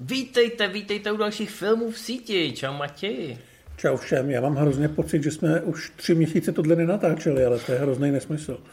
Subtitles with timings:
[0.00, 2.52] Vítejte, vítejte u dalších filmů v síti.
[2.52, 3.38] Čau Matěji.
[3.76, 7.72] Čau všem, já mám hrozně pocit, že jsme už tři měsíce tohle nenatáčeli, ale to
[7.72, 8.58] je hrozný nesmysl.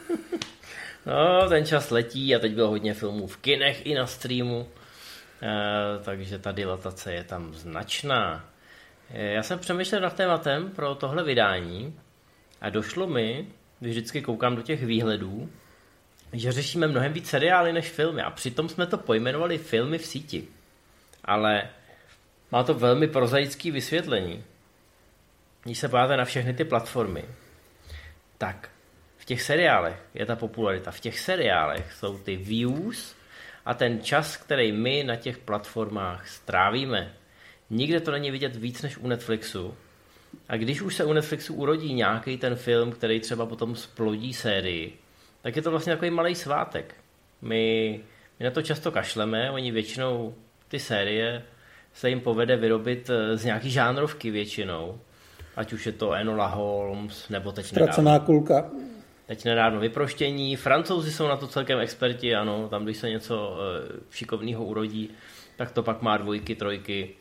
[1.06, 4.66] No, ten čas letí a teď bylo hodně filmů v kinech i na streamu,
[5.42, 8.44] e, takže ta dilatace je tam značná.
[9.10, 11.94] E, já jsem přemýšlel nad tématem pro tohle vydání
[12.60, 13.46] a došlo mi,
[13.80, 15.48] když vždycky koukám do těch výhledů,
[16.40, 20.48] že řešíme mnohem víc seriály než filmy a přitom jsme to pojmenovali filmy v síti.
[21.24, 21.68] Ale
[22.52, 24.44] má to velmi prozaické vysvětlení.
[25.62, 27.24] Když se podíváte na všechny ty platformy,
[28.38, 28.70] tak
[29.16, 30.90] v těch seriálech je ta popularita.
[30.90, 33.16] V těch seriálech jsou ty views
[33.64, 37.14] a ten čas, který my na těch platformách strávíme.
[37.70, 39.76] Nikde to není vidět víc než u Netflixu.
[40.48, 44.98] A když už se u Netflixu urodí nějaký ten film, který třeba potom splodí sérii,
[45.46, 46.94] tak je to vlastně takový malý svátek.
[47.42, 48.00] My,
[48.38, 50.34] my na to často kašleme, oni většinou
[50.68, 51.42] ty série
[51.92, 55.00] se jim povede vyrobit eh, z nějaký žánrovky většinou.
[55.56, 58.70] Ať už je to Enola Holmes, nebo teď Ztracená nedávno, kulka.
[59.26, 60.56] Teď nedávno vyproštění.
[60.56, 65.10] Francouzi jsou na to celkem experti, ano, tam když se něco e, šikovného urodí,
[65.56, 67.14] tak to pak má dvojky, trojky.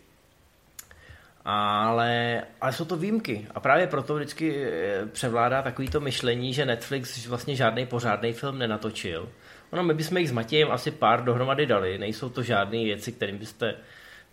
[1.46, 7.28] Ale, ale jsou to výjimky a právě proto vždycky eh, převládá takovýto myšlení, že Netflix
[7.28, 9.30] vlastně žádný pořádný film nenatočil.
[9.72, 13.38] Ono, my bychom jich s Matějem asi pár dohromady dali, nejsou to žádné věci, kterým
[13.38, 13.76] byste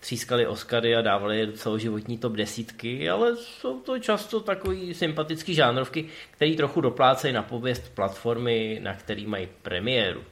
[0.01, 6.57] třískali Oscary a dávali celoživotní top desítky, ale jsou to často takový sympatický žánrovky, který
[6.57, 10.25] trochu doplácejí na pověst platformy, na který mají premiéru.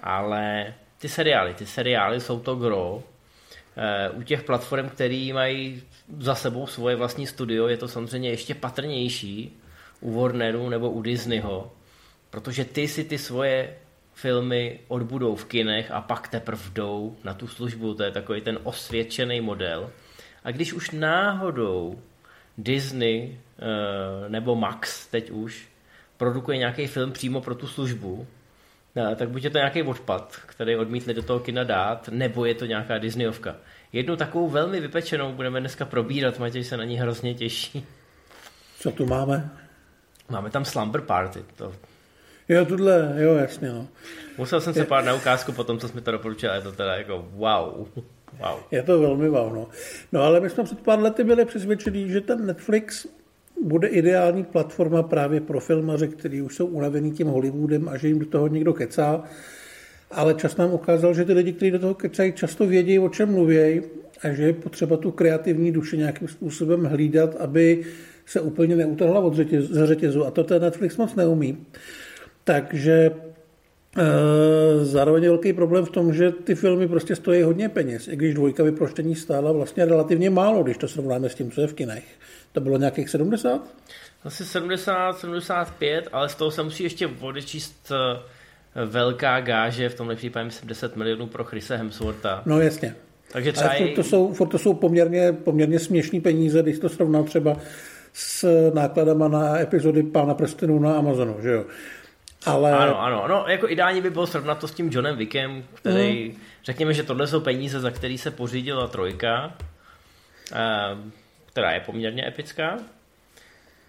[0.00, 3.02] Ale ty seriály, ty seriály jsou to gro.
[3.76, 5.82] Eh, u těch platform, které mají
[6.18, 9.56] za sebou svoje vlastní studio, je to samozřejmě ještě patrnější
[10.00, 11.72] u Warneru nebo u Disneyho,
[12.30, 13.76] protože ty si ty svoje
[14.14, 17.94] filmy odbudou v kinech a pak teprve jdou na tu službu.
[17.94, 19.90] To je takový ten osvědčený model.
[20.44, 21.98] A když už náhodou
[22.58, 25.68] Disney eh, nebo Max teď už
[26.16, 28.26] produkuje nějaký film přímo pro tu službu,
[28.96, 32.54] eh, tak buď je to nějaký odpad, který odmítli do toho kina dát, nebo je
[32.54, 33.56] to nějaká Disneyovka.
[33.92, 37.86] Jednu takovou velmi vypečenou budeme dneska probírat, Matěj se na ní hrozně těší.
[38.78, 39.50] Co tu máme?
[40.28, 41.72] Máme tam Slumber Party, to
[42.50, 43.88] Jo, tohle, jo, jasně, no.
[44.38, 46.94] Musel jsem se pár na ukázku po tom, co jsme to doporučili, je to teda
[46.94, 47.86] jako wow.
[48.38, 48.60] wow.
[48.70, 49.68] Je to velmi wow, no.
[50.12, 53.06] No ale my jsme před pár lety byli přesvědčení, že ten Netflix
[53.64, 58.18] bude ideální platforma právě pro filmaře, kteří už jsou unavený tím Hollywoodem a že jim
[58.18, 59.24] do toho někdo kecá.
[60.10, 63.32] Ale čas nám ukázal, že ty lidi, kteří do toho kecají, často vědí, o čem
[63.32, 63.82] mluví
[64.22, 67.84] a že je potřeba tu kreativní duši nějakým způsobem hlídat, aby
[68.26, 69.34] se úplně neutrhla od
[69.84, 70.26] řetězu.
[70.26, 71.66] A to ten Netflix moc neumí.
[72.44, 73.10] Takže
[73.96, 78.16] e, Zároveň je velký problém v tom, že ty filmy prostě stojí hodně peněz, i
[78.16, 81.74] když dvojka vyproštění stála vlastně relativně málo, když to srovnáme s tím, co je v
[81.74, 82.04] kinech.
[82.52, 83.60] To bylo nějakých 70?
[84.24, 90.16] Asi 70, 75, ale z toho se musí ještě odečíst e, velká gáže, v tomhle
[90.16, 92.42] případě myslím 10 milionů pro Chrise Hemswortha.
[92.46, 92.94] No jasně.
[93.32, 97.56] Takže třeba Ale to jsou, to jsou poměrně, poměrně směšní peníze, když to srovnám třeba
[98.12, 101.64] s nákladama na epizody Pána prstenů na Amazonu, že jo.
[102.46, 102.72] Ale...
[102.72, 106.36] Ano, ano, no, jako ideální by bylo srovnat to s tím Johnem Wickem, který, mm.
[106.64, 109.52] řekněme, že tohle jsou peníze, za který se pořídila trojka,
[110.52, 110.96] eh,
[111.50, 112.78] která je poměrně epická,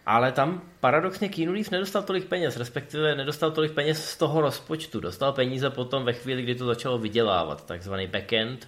[0.06, 5.00] ale tam paradoxně Keanu Reeves nedostal tolik peněz, respektive nedostal tolik peněz z toho rozpočtu.
[5.00, 8.68] Dostal peníze potom ve chvíli, kdy to začalo vydělávat, takzvaný backend.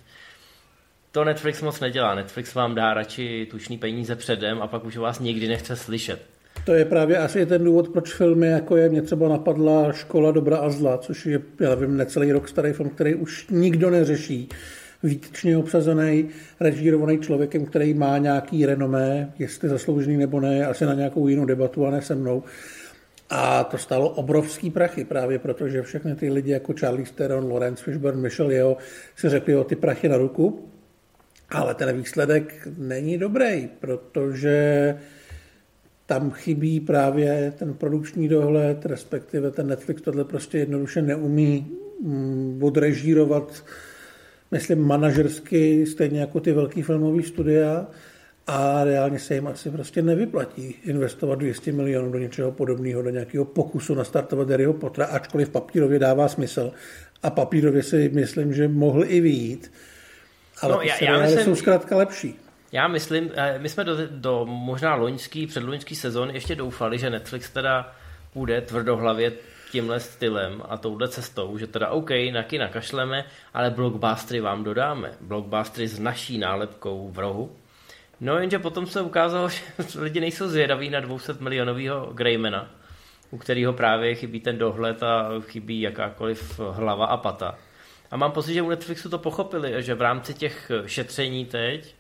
[1.11, 2.15] To Netflix moc nedělá.
[2.15, 6.33] Netflix vám dá radši tučný peníze předem a pak už vás nikdy nechce slyšet.
[6.65, 10.57] To je právě asi ten důvod, proč filmy, jako je, mě třeba napadla Škola dobra
[10.57, 14.49] a zla, což je, já vím, necelý rok starý film, který už nikdo neřeší.
[15.03, 21.27] Výtečně obsazený, režírovaný člověkem, který má nějaký renomé, jestli zasloužený nebo ne, asi na nějakou
[21.27, 22.43] jinou debatu a ne se mnou.
[23.29, 28.21] A to stalo obrovský prachy právě protože všechny ty lidi jako Charlie Theron, Lawrence Fishburne,
[28.21, 28.77] Michelle Yeoh
[29.15, 30.69] si řekli o ty prachy na ruku,
[31.49, 34.95] ale ten výsledek není dobrý, protože
[36.05, 43.63] tam chybí právě ten produkční dohled, respektive ten Netflix tohle prostě jednoduše neumí mm, odrežírovat,
[44.53, 47.85] myslím, manažersky, stejně jako ty velký filmové studia
[48.47, 53.45] a reálně se jim asi prostě nevyplatí investovat 200 milionů do něčeho podobného, do nějakého
[53.45, 56.71] pokusu nastartovat Harryho Pottera, ačkoliv papírově dává smysl.
[57.23, 59.71] A papírově si myslím, že mohl i vyjít.
[60.61, 62.35] Ale no, já, já myslím, jsou zkrátka lepší.
[62.71, 67.49] Já myslím, eh, my jsme do, do možná loňský, předloňský sezóny ještě doufali, že Netflix
[67.49, 67.95] teda
[68.33, 69.31] půjde tvrdohlavě
[69.73, 75.11] tímhle stylem a touhle cestou, že teda OK, na kina kašleme, ale blockbustery vám dodáme.
[75.21, 77.55] Blockbustery s naší nálepkou v rohu.
[78.21, 79.59] No jenže potom se ukázalo, že
[79.95, 82.69] lidi nejsou zvědaví na 200 milionového Greymana,
[83.31, 87.57] u kterého právě chybí ten dohled a chybí jakákoliv hlava a pata.
[88.11, 91.95] A mám pocit, že u Netflixu to pochopili, že v rámci těch šetření teď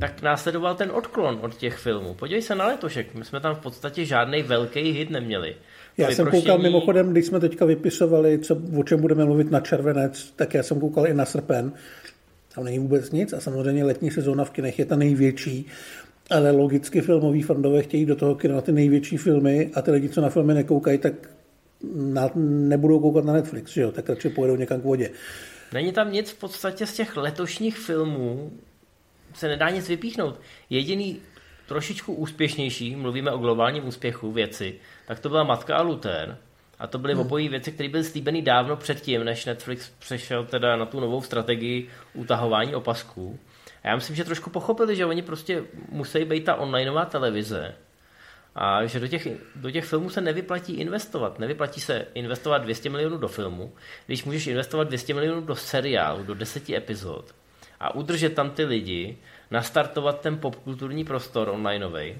[0.00, 2.14] tak následoval ten odklon od těch filmů.
[2.14, 5.56] Podívej se na letošek, my jsme tam v podstatě žádný velký hit neměli.
[5.96, 10.32] Já jsem koukal mimochodem, když jsme teďka vypisovali, co, o čem budeme mluvit na červenec,
[10.36, 11.72] tak já jsem koukal i na srpen.
[12.54, 15.66] Tam není vůbec nic a samozřejmě letní sezóna v kinech je ta největší,
[16.30, 20.08] ale logicky filmoví fandové chtějí do toho kina na ty největší filmy a ty lidi,
[20.08, 21.12] co na filmy nekoukají, tak
[21.94, 23.92] na, nebudou koukat na Netflix, že jo?
[23.92, 25.10] tak radši pojedou někam k vodě.
[25.72, 28.52] Není tam nic v podstatě z těch letošních filmů,
[29.34, 30.40] se nedá nic vypíchnout.
[30.70, 31.20] Jediný
[31.66, 34.74] trošičku úspěšnější, mluvíme o globálním úspěchu věci,
[35.06, 36.38] tak to byla Matka a Luther.
[36.78, 37.22] A to byly hmm.
[37.22, 41.88] obojí věci, které byly slíbeny dávno předtím, než Netflix přešel teda na tu novou strategii
[42.14, 43.38] utahování opasků.
[43.82, 47.74] A já myslím, že trošku pochopili, že oni prostě musí být ta onlineová televize
[48.54, 51.38] a že do těch, do těch filmů se nevyplatí investovat.
[51.38, 53.72] Nevyplatí se investovat 200 milionů do filmu,
[54.06, 57.34] když můžeš investovat 200 milionů do seriálu, do deseti epizod
[57.80, 59.18] a udržet tam ty lidi,
[59.50, 62.14] nastartovat ten popkulturní prostor onlineový.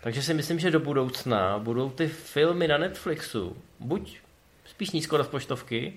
[0.00, 4.18] Takže si myslím, že do budoucna budou ty filmy na Netflixu buď
[4.64, 5.92] spíš nízkorozpočtovky,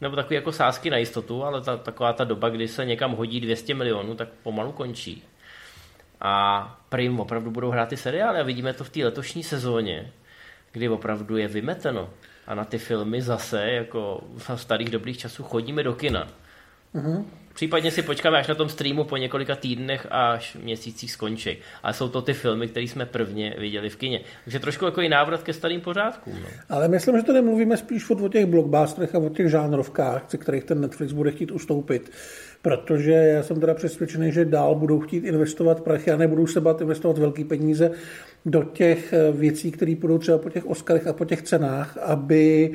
[0.00, 3.40] nebo takové jako sázky na jistotu, ale ta, taková ta doba, kdy se někam hodí
[3.40, 5.22] 200 milionů, tak pomalu končí.
[6.20, 10.12] A prim opravdu budou hrát ty seriály a vidíme to v té letošní sezóně,
[10.72, 12.10] kdy opravdu je vymeteno.
[12.46, 16.28] A na ty filmy zase, jako v starých dobrých časů, chodíme do kina.
[16.94, 17.24] Mm-hmm.
[17.54, 21.58] Případně si počkáme až na tom streamu po několika týdnech až měsících skončí.
[21.82, 24.20] Ale jsou to ty filmy, které jsme prvně viděli v kině.
[24.44, 26.34] Takže trošku jako i návrat ke starým pořádkům.
[26.40, 26.48] No.
[26.68, 30.64] Ale myslím, že tady mluvíme spíš o těch blockbusterech a o těch žánrovkách, ze kterých
[30.64, 32.10] ten Netflix bude chtít ustoupit.
[32.62, 36.80] Protože já jsem teda přesvědčený, že dál budou chtít investovat prachy a nebudou se bát
[36.80, 37.90] investovat velké peníze
[38.46, 42.72] do těch eh, věcí, které budou třeba po těch Oscarech a po těch cenách, aby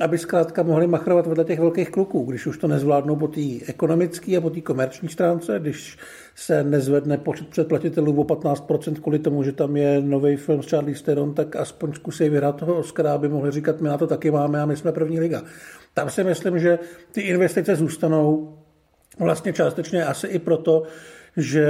[0.00, 4.36] aby zkrátka mohli machrovat vedle těch velkých kluků, když už to nezvládnou po té ekonomické
[4.36, 5.98] a po té komerční stránce, když
[6.34, 10.96] se nezvedne počet předplatitelů o 15% kvůli tomu, že tam je nový film s Charlie
[10.96, 14.60] Theron, tak aspoň zkusí vyhrát toho Oscara, aby mohli říkat, my na to taky máme
[14.60, 15.42] a my jsme první liga.
[15.94, 16.78] Tam si myslím, že
[17.12, 18.58] ty investice zůstanou
[19.18, 20.82] vlastně částečně asi i proto,
[21.36, 21.66] že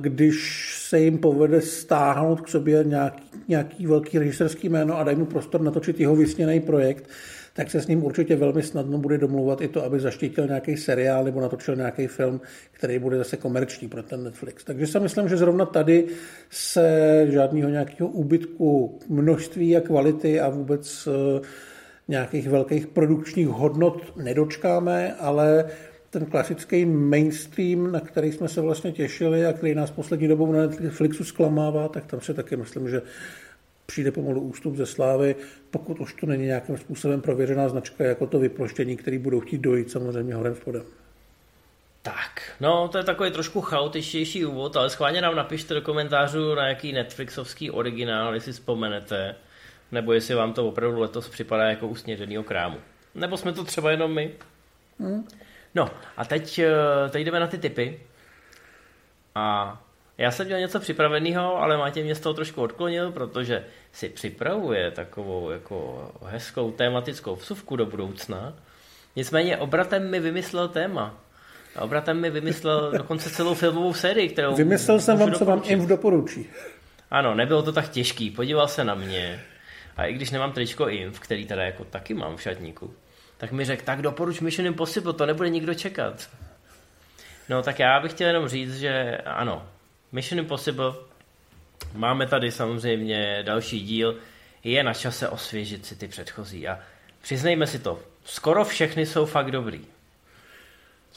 [0.00, 5.26] když se jim povede stáhnout k sobě nějaký, nějaký velký režiserský jméno a dají mu
[5.26, 7.08] prostor natočit jeho vysněný projekt,
[7.52, 11.24] tak se s ním určitě velmi snadno bude domluvat i to, aby zaštítil nějaký seriál
[11.24, 12.40] nebo natočil nějaký film,
[12.72, 14.64] který bude zase komerční pro ten Netflix.
[14.64, 16.04] Takže si myslím, že zrovna tady
[16.50, 21.40] se žádného nějakého úbytku množství a kvality a vůbec eh,
[22.08, 25.64] nějakých velkých produkčních hodnot nedočkáme, ale
[26.10, 30.66] ten klasický mainstream, na který jsme se vlastně těšili a který nás poslední dobou na
[30.66, 33.02] Netflixu zklamává, tak tam si taky myslím, že
[33.86, 35.36] přijde pomalu ústup ze slávy,
[35.70, 39.90] pokud už to není nějakým způsobem prověřená značka, jako to vyploštění, který budou chtít dojít
[39.90, 40.82] samozřejmě horem spodem.
[42.02, 46.68] Tak, no to je takový trošku chaotičtější úvod, ale schválně nám napište do komentářů, na
[46.68, 49.34] jaký Netflixovský originál, jestli vzpomenete,
[49.92, 52.78] nebo jestli vám to opravdu letos připadá jako usněžený krámu.
[53.14, 54.30] Nebo jsme to třeba jenom my.
[54.98, 55.24] Hmm.
[55.74, 58.00] No a teď, eh, teď jdeme na ty typy.
[59.34, 59.78] A
[60.18, 64.90] já jsem měl něco připraveného, ale Matěj mě z toho trošku odklonil, protože si připravuje
[64.90, 68.54] takovou jako hezkou tématickou vsuvku do budoucna.
[69.16, 71.20] Nicméně obratem mi vymyslel téma.
[71.76, 74.54] A obratem mi vymyslel dokonce celou filmovou sérii, kterou...
[74.54, 76.50] Vymyslel jsem vám, co vám v doporučí.
[77.10, 78.30] Ano, nebylo to tak těžký.
[78.30, 79.40] Podíval se na mě.
[79.96, 82.94] A i když nemám tričko Inf, který teda jako taky mám v šatníku,
[83.40, 86.30] tak mi řekl, tak doporuč Mission Impossible, to nebude nikdo čekat.
[87.48, 89.68] No tak já bych chtěl jenom říct, že ano,
[90.12, 90.94] Mission Impossible,
[91.94, 94.16] máme tady samozřejmě další díl,
[94.64, 96.78] je na čase osvěžit si ty předchozí a
[97.20, 99.86] přiznejme si to, skoro všechny jsou fakt dobrý.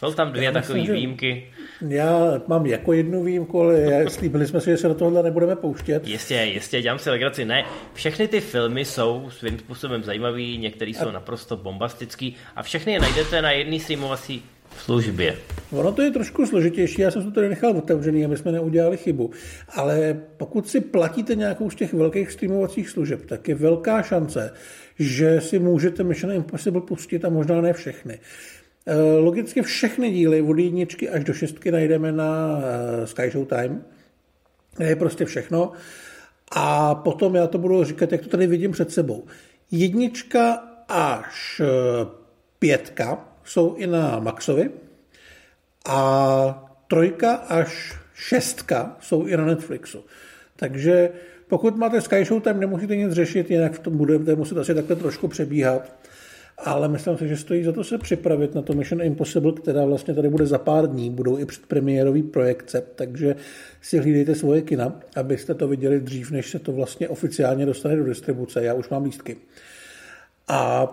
[0.04, 1.46] Jsou tam dvě takové výjimky.
[1.90, 6.08] Já mám jako jednu výjimku, ale slíbili jsme si, že se do tohohle nebudeme pouštět.
[6.08, 7.46] Jistě, jistě, dělám si legraci.
[7.46, 13.00] Ne, všechny ty filmy jsou svým způsobem zajímavý, některé jsou naprosto bombastický a všechny je
[13.00, 14.44] najdete na jedné streamovací
[14.78, 15.36] službě.
[15.72, 19.32] Ono to je trošku složitější, já jsem to tady nechal otevřený, aby jsme neudělali chybu.
[19.70, 24.54] Ale pokud si platíte nějakou z těch velkých streamovacích služeb, tak je velká šance,
[25.00, 28.20] že si můžete Mission Impossible pustit a možná ne všechny.
[28.86, 33.86] Eh, logicky všechny díly od jedničky až do šestky najdeme na eh, Sky Show Time,
[34.76, 35.72] kde je prostě všechno.
[36.52, 39.24] A potom já to budu říkat, jak to tady vidím před sebou.
[39.72, 40.54] Jednička
[40.88, 42.08] až eh,
[42.60, 44.70] pětka jsou i na Maxovi
[45.86, 50.06] a trojka až šestka jsou i na Netflixu.
[50.56, 51.10] Takže
[51.48, 54.96] pokud máte Sky Show, tam nemusíte nic řešit, jinak v tom budete muset asi takhle
[54.96, 55.96] trošku přebíhat.
[56.58, 60.14] Ale myslím si, že stojí za to se připravit na to Mission Impossible, která vlastně
[60.14, 63.36] tady bude za pár dní, budou i předpremiérový projekce, takže
[63.82, 68.04] si hlídejte svoje kina, abyste to viděli dřív, než se to vlastně oficiálně dostane do
[68.04, 68.64] distribuce.
[68.64, 69.38] Já už mám lístky.
[70.48, 70.88] A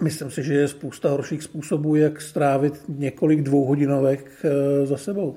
[0.00, 5.36] myslím si, že je spousta horších způsobů, jak strávit několik dvouhodinovek eh, za sebou.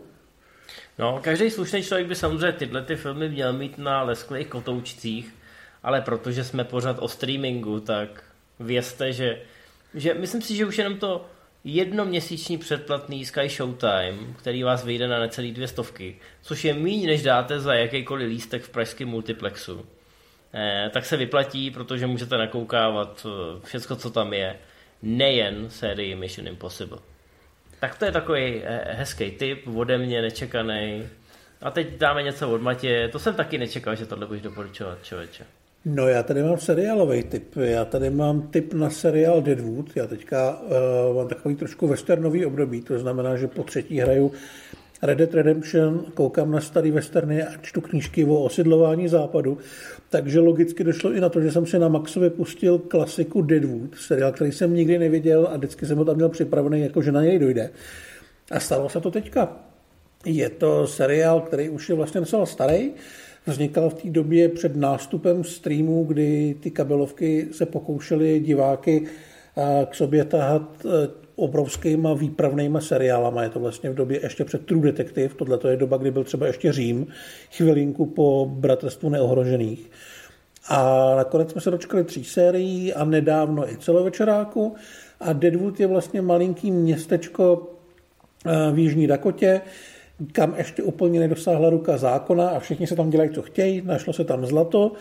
[1.00, 5.33] No, každý slušný člověk by samozřejmě tyhle ty filmy měl mít na lesklých kotoučcích,
[5.83, 8.24] ale protože jsme pořád o streamingu, tak
[8.59, 9.41] vězte, že,
[9.93, 11.25] že myslím si, že už jenom to
[11.63, 17.24] jednoměsíční předplatný Sky Showtime, který vás vyjde na necelý dvě stovky, což je méně, než
[17.24, 19.85] dáte za jakýkoliv lístek v pražském multiplexu,
[20.53, 24.55] eh, tak se vyplatí, protože můžete nakoukávat eh, všechno, co tam je,
[25.01, 27.00] nejen sérii Mission Impossible.
[27.79, 31.07] Tak to je takový eh, hezký tip, ode mě nečekaný.
[31.62, 33.09] A teď dáme něco od Matě.
[33.12, 35.45] To jsem taky nečekal, že tohle budeš doporučovat, člověče.
[35.85, 37.55] No já tady mám seriálový typ.
[37.55, 39.85] Já tady mám typ na seriál Deadwood.
[39.95, 44.31] Já teďka uh, mám takový trošku westernový období, to znamená, že po třetí hraju
[45.01, 49.57] Red Dead Redemption, koukám na starý westerny a čtu knížky o osidlování západu,
[50.09, 54.31] takže logicky došlo i na to, že jsem si na Maxově pustil klasiku Deadwood, seriál,
[54.31, 57.39] který jsem nikdy neviděl a vždycky jsem ho tam měl připravený, jako že na něj
[57.39, 57.69] dojde.
[58.51, 59.57] A stalo se to teďka.
[60.25, 62.91] Je to seriál, který už je vlastně docela starý,
[63.45, 69.07] vznikal v té době před nástupem streamu, kdy ty kabelovky se pokoušely diváky
[69.57, 73.43] eh, k sobě tahat eh, obrovskýma výpravnýma seriálama.
[73.43, 76.23] Je to vlastně v době ještě před True Detective, tohle to je doba, kdy byl
[76.23, 77.07] třeba ještě Řím,
[77.51, 79.91] chvilinku po Bratrstvu neohrožených.
[80.69, 84.75] A nakonec jsme se dočkali tří sérií a nedávno i celovečeráku.
[85.19, 87.71] A Deadwood je vlastně malinký městečko
[88.45, 89.61] eh, v Jižní Dakotě,
[90.31, 94.24] kam ještě úplně nedosáhla ruka zákona a všichni se tam dělají, co chtějí, našlo se
[94.24, 94.91] tam zlato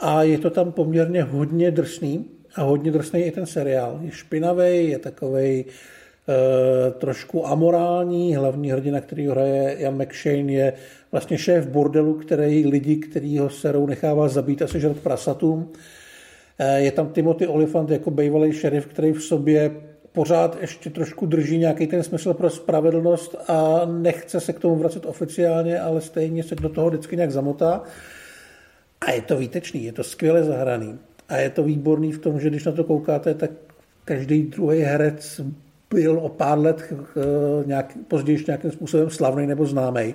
[0.00, 3.98] a je to tam poměrně hodně drsný a hodně drsný i ten seriál.
[4.02, 5.64] Je špinavý, je takový e,
[6.98, 10.72] trošku amorální, hlavní hrdina, který hraje Jan McShane, je
[11.12, 15.72] vlastně šéf bordelu, který lidi, který ho serou nechává zabít a sežrat prasatům.
[16.58, 19.70] E, je tam Timothy Olyphant jako bývalý šerif, který v sobě
[20.14, 25.06] pořád ještě trošku drží nějaký ten smysl pro spravedlnost a nechce se k tomu vracet
[25.06, 27.82] oficiálně, ale stejně se do toho vždycky nějak zamotá.
[29.00, 30.98] A je to výtečný, je to skvěle zahraný.
[31.28, 33.50] A je to výborný v tom, že když na to koukáte, tak
[34.04, 35.40] každý druhý herec
[35.90, 36.92] byl o pár let
[37.66, 40.14] nějak, později nějakým způsobem slavný nebo známý.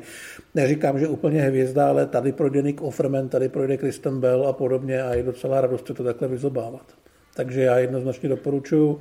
[0.55, 5.03] Neříkám, že úplně hvězda, ale tady projde Nick Offerman, tady projde Kristen Bell a podobně
[5.03, 6.85] a je docela radost to takhle vyzobávat.
[7.35, 8.99] Takže já jednoznačně doporučuji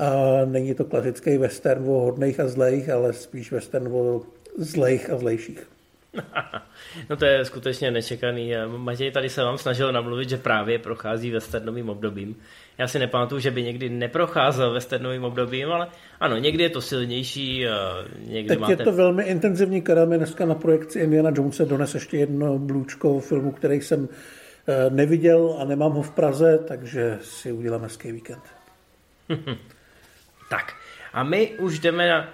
[0.00, 4.22] a není to klasický western o hodných a zlejch, ale spíš western o
[4.56, 5.66] zlejch a zlejších.
[7.10, 8.52] no to je skutečně nečekaný.
[8.76, 12.36] Matěj tady se vám snažil namluvit, že právě prochází westernovým obdobím.
[12.78, 15.88] Já si nepamatuju, že by někdy neprocházel westernovým obdobím, ale
[16.20, 17.66] ano, někdy je to silnější,
[18.18, 18.72] někdy Teď máte...
[18.72, 23.52] je to velmi intenzivní, mi dneska na projekci Indiana Jonesa dones ještě jedno blůčko filmu,
[23.52, 24.08] který jsem
[24.68, 28.42] eh, neviděl a nemám ho v Praze, takže si udělám hezký víkend.
[30.50, 30.76] Tak
[31.12, 32.28] a my už jdeme na...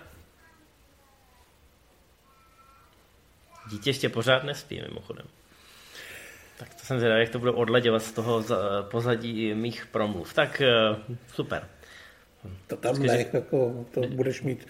[3.70, 5.26] Dítě ještě pořád nespí, mimochodem.
[6.58, 8.44] Tak to jsem zvědavý, jak to budu odleděvat z toho
[8.82, 10.34] pozadí mých promluv.
[10.34, 10.96] Tak eh,
[11.34, 11.68] super.
[12.66, 14.66] To tam ne, jako to budeš mít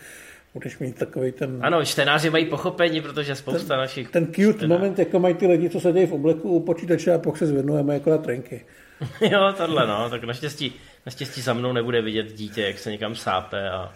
[0.57, 1.59] budeš mít takový ten...
[1.63, 4.11] Ano, čtenáři mají pochopení, protože spousta ten, našich...
[4.11, 4.79] Ten cute čtenář.
[4.79, 7.91] moment, jako mají ty lidi, co sedějí v obleku u počítače a pak se zvednou
[7.91, 8.65] a jako na trenky.
[9.21, 10.75] jo, tohle no, tak naštěstí,
[11.07, 13.93] naštěstí za mnou nebude vidět dítě, jak se někam sápe a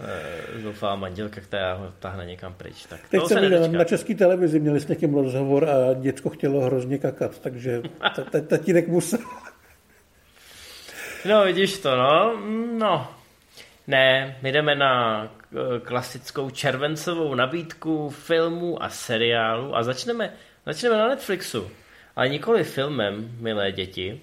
[0.00, 2.86] e, zoufá manželka, která ho tahne někam pryč.
[2.86, 6.98] Tak Teď jsem na, na české televizi měli s někým rozhovor a děcko chtělo hrozně
[6.98, 7.82] kakat, takže
[8.46, 9.18] tatínek musel.
[11.24, 12.40] No, vidíš to, no.
[12.78, 13.14] No.
[13.86, 20.32] Ne, my jdeme na e, klasickou červencovou nabídku filmů a seriálu a začneme,
[20.66, 21.70] začneme na Netflixu.
[22.16, 24.20] Ale nikoli filmem, milé děti,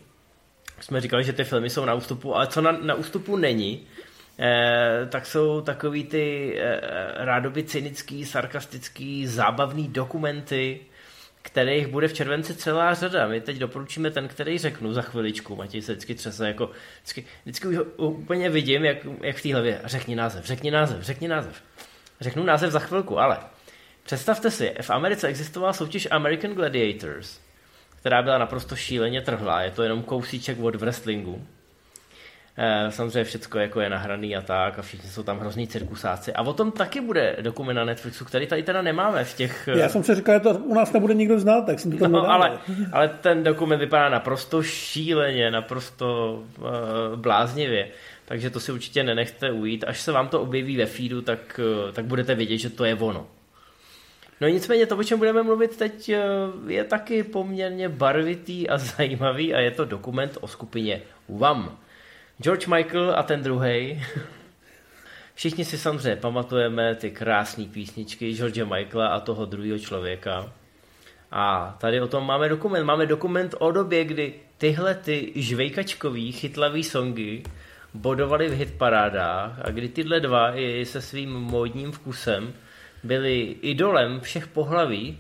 [0.79, 3.88] jsme říkali, že ty filmy jsou na ústupu, ale co na, na ústupu není,
[4.39, 6.81] eh, tak jsou takový ty eh,
[7.15, 10.79] rádoby cynický, sarkastický, zábavný dokumenty,
[11.41, 13.27] kterých bude v červenci celá řada.
[13.27, 15.55] My teď doporučíme ten, který řeknu za chviličku.
[15.55, 19.81] Matěj se vždycky třese, jako vždycky, vždycky už úplně vidím, jak, jak v té hlavě.
[19.84, 21.63] Řekni název, řekni název, řekni název.
[22.22, 23.38] Řeknu název za chvilku, ale
[24.03, 27.39] představte si, v Americe existovala soutěž American Gladiators,
[28.00, 29.62] která byla naprosto šíleně trhlá.
[29.62, 31.42] Je to jenom kousíček od wrestlingu.
[32.60, 36.34] Eh, samozřejmě všechno jako je nahraný a tak a všichni jsou tam hrozný cirkusáci.
[36.34, 39.70] A o tom taky bude dokument na Netflixu, který tady teda nemáme v těch...
[39.75, 42.12] Já jsem si říkal, že to u nás nebude nikdo znát, tak jsem to tam
[42.12, 42.60] no, ale,
[42.92, 46.66] ale ten dokument vypadá naprosto šíleně, naprosto uh,
[47.16, 47.88] bláznivě.
[48.25, 49.84] Takže to si určitě nenechte ujít.
[49.88, 52.96] Až se vám to objeví ve feedu, tak, uh, tak budete vědět, že to je
[52.96, 53.27] ono.
[54.41, 56.12] No nicméně to, o čem budeme mluvit teď,
[56.67, 61.77] je taky poměrně barvitý a zajímavý a je to dokument o skupině WAM.
[62.41, 64.03] George Michael a ten druhý.
[65.36, 70.53] Všichni si samozřejmě pamatujeme ty krásné písničky George Michaela a toho druhého člověka.
[71.32, 72.86] A tady o tom máme dokument.
[72.86, 77.44] Máme dokument o době, kdy tyhle ty žvejkačkový chytlavý songy
[77.94, 82.53] bodovali v hitparádách a kdy tyhle dva i se svým módním vkusem
[83.07, 85.19] byli idolem všech pohlaví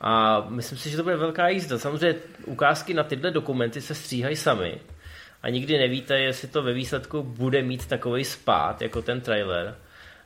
[0.00, 1.78] a myslím si, že to bude velká jízda.
[1.78, 4.80] Samozřejmě ukázky na tyhle dokumenty se stříhají sami
[5.42, 9.76] a nikdy nevíte, jestli to ve výsledku bude mít takový spát, jako ten trailer,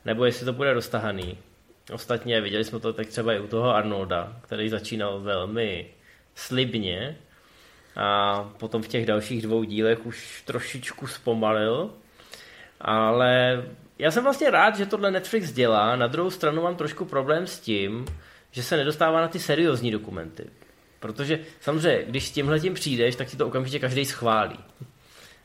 [0.05, 1.37] nebo jestli to bude roztahaný.
[1.93, 5.85] Ostatně viděli jsme to tak třeba i u toho Arnolda, který začínal velmi
[6.35, 7.17] slibně
[7.95, 11.89] a potom v těch dalších dvou dílech už trošičku zpomalil,
[12.81, 13.63] ale
[13.99, 17.59] já jsem vlastně rád, že tohle Netflix dělá, na druhou stranu mám trošku problém s
[17.59, 18.05] tím,
[18.51, 20.49] že se nedostává na ty seriózní dokumenty.
[20.99, 24.59] Protože samozřejmě, když s tímhle tím přijdeš, tak ti to okamžitě každý schválí.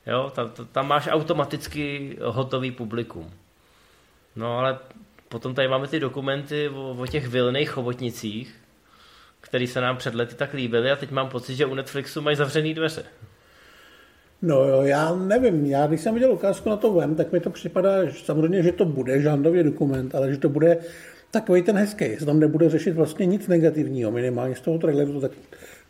[0.07, 3.33] Jo, tam, tam máš automaticky hotový publikum.
[4.37, 4.79] No ale
[5.29, 8.55] potom tady máme ty dokumenty o, o těch vilných chobotnicích,
[9.41, 12.37] které se nám před lety tak líbily a teď mám pocit, že u Netflixu mají
[12.37, 13.05] zavřený dveře.
[14.43, 17.51] No jo, já nevím, já když jsem viděl ukázku na to VEM, tak mi to
[17.51, 20.79] připadá že samozřejmě, že to bude žánrový dokument, ale že to bude
[21.31, 25.21] takový ten hezký, že tam nebude řešit vlastně nic negativního, minimálně z toho traileru to
[25.21, 25.31] tak,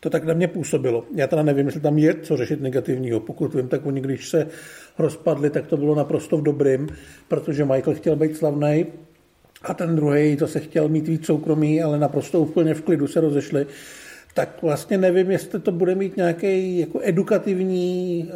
[0.00, 1.04] to tak na mě působilo.
[1.14, 3.20] Já teda nevím, jestli tam je co řešit negativního.
[3.20, 4.46] Pokud vím, tak oni, když se
[4.98, 6.88] rozpadli, tak to bylo naprosto v dobrým,
[7.28, 8.86] protože Michael chtěl být slavný
[9.62, 13.20] a ten druhý to se chtěl mít víc soukromí, ale naprosto úplně v klidu se
[13.20, 13.66] rozešli
[14.34, 18.30] tak vlastně nevím, jestli to bude mít nějaký jako edukativní,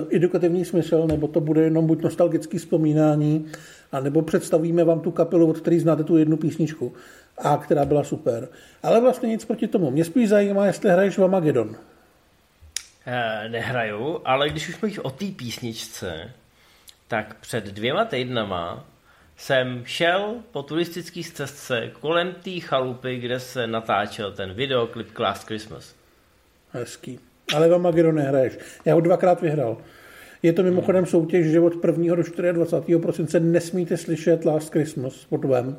[0.00, 3.46] uh, edukativní smysl, nebo to bude jenom buď nostalgický vzpomínání,
[3.92, 6.92] a nebo představíme vám tu kapelu, od které znáte tu jednu písničku,
[7.38, 8.48] a která byla super.
[8.82, 9.90] Ale vlastně nic proti tomu.
[9.90, 11.76] Mě spíš zajímá, jestli hraješ v Amagedon.
[13.06, 16.30] Eh, nehraju, ale když už mluvíš o té písničce,
[17.08, 18.84] tak před dvěma týdnama
[19.36, 25.94] jsem šel po turistické cestce kolem té chalupy, kde se natáčel ten videoklip Last Christmas.
[26.70, 27.18] Hezký.
[27.54, 28.58] Ale v Amagedon nehraješ.
[28.84, 29.76] Já ho dvakrát vyhrál.
[30.42, 32.14] Je to mimochodem soutěž, že od 1.
[32.14, 32.22] do
[32.52, 32.98] 24.
[32.98, 35.76] prosince nesmíte slyšet Last Christmas pod Vem.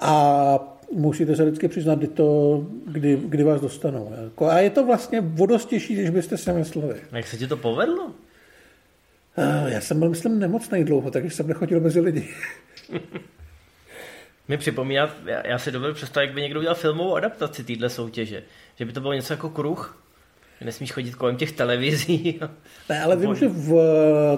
[0.00, 0.58] A
[0.92, 4.12] musíte se vždycky přiznat, kdy, to, kdy, kdy vás dostanou.
[4.24, 6.96] Jako, a je to vlastně vodostější, než byste si mysleli.
[7.12, 8.10] Jak se ti to povedlo?
[9.66, 12.28] Já jsem byl, myslím, nemocný dlouho, takže jsem nechodil mezi lidi.
[14.48, 18.42] Mi připomíná, já, já si dovedu představit, jak by někdo udělal filmovou adaptaci téhle soutěže.
[18.76, 20.04] Že by to bylo něco jako kruh.
[20.64, 22.40] Nesmíš chodit kolem těch televizí.
[22.88, 23.74] Ne, ale vím, že v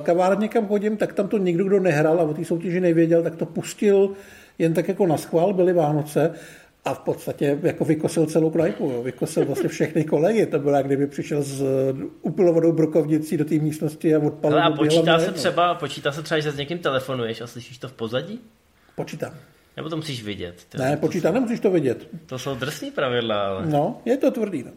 [0.02, 3.36] kavárně, kam chodím, tak tam to nikdo, kdo nehrál a o té soutěži nevěděl, tak
[3.36, 4.16] to pustil
[4.58, 6.34] jen tak jako na schvál, byly Vánoce
[6.86, 9.02] a v podstatě jako vykosil celou krajku, jo.
[9.02, 10.46] vykosil vlastně všechny kolegy.
[10.46, 11.64] To bylo, kdyby přišel s
[12.22, 14.62] upilovodou brokovnicí do té místnosti a odpalil.
[14.62, 17.92] a počítá se, třeba, počítá se třeba, že s někým telefonuješ a slyšíš to v
[17.92, 18.40] pozadí?
[18.94, 19.34] Počítám.
[19.76, 20.66] Nebo to musíš vidět?
[20.68, 22.08] To ne, počítám, nemusíš to vidět.
[22.26, 23.66] To jsou drsný pravidla, ale...
[23.66, 24.62] No, je to tvrdý.
[24.62, 24.70] No.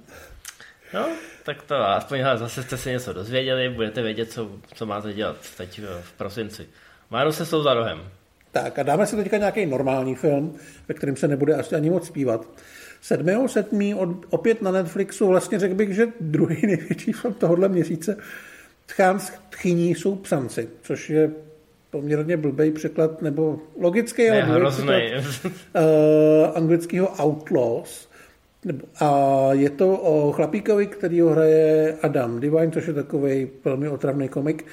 [0.93, 1.09] No,
[1.43, 5.81] tak to aspoň zase jste si něco dozvěděli, budete vědět, co, co máte dělat teď
[6.01, 6.67] v prosinci.
[7.11, 8.01] Máru se jsou za rohem.
[8.51, 10.55] Tak a dáme si teďka nějaký normální film,
[10.87, 12.47] ve kterém se nebude asi ani moc zpívat.
[13.03, 14.19] 7.7.
[14.29, 18.17] opět na Netflixu, vlastně řekl bych, že druhý největší film tohohle měsíce
[18.89, 21.31] Tchán tchyní jsou psanci, což je
[21.89, 25.11] poměrně blbý překlad, nebo logický, ale hrozný.
[25.15, 25.51] uh,
[26.55, 28.09] anglického Outlaws.
[28.99, 34.29] A je to o chlapíkovi, který ho hraje Adam Divine, což je takový velmi otravný
[34.29, 34.65] komik,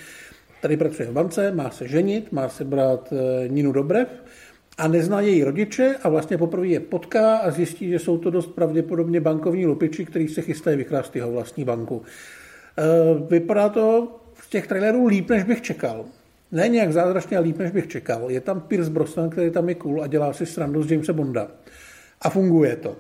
[0.67, 4.09] Tady pracuje v bance, má se ženit, má se brát eh, Ninu Dobrev
[4.79, 8.47] a nezná její rodiče a vlastně poprvé je potká a zjistí, že jsou to dost
[8.47, 12.03] pravděpodobně bankovní lupiči, kteří se chystají vykrást jeho vlastní banku.
[12.79, 12.83] Eh,
[13.31, 16.05] vypadá to z těch trailerů líp, než bych čekal.
[16.53, 18.31] Ne nějak zázračně, ale líp, než bych čekal.
[18.31, 21.49] Je tam Pierce Brosnan, který tam je cool a dělá si srandu z Jamesa Bonda.
[22.23, 22.97] A funguje to.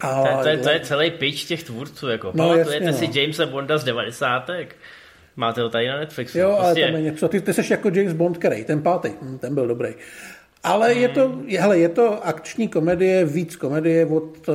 [0.00, 2.08] A to, to, je, to je celý pitch těch tvůrců.
[2.08, 2.26] Jako.
[2.26, 3.12] No, Pamatujete jasně, no.
[3.12, 4.50] si Jamesa Bonda z 90.
[5.36, 6.38] Máte ho tady na Netflixu.
[6.38, 6.84] Jo, prostě...
[6.84, 7.28] ale tam je něco.
[7.28, 9.94] Ty, ty jsi jako James Bond, který, ten pátý, hm, ten byl dobrý.
[10.64, 14.54] Ale je to, hele, je to akční komedie, víc komedie od, uh,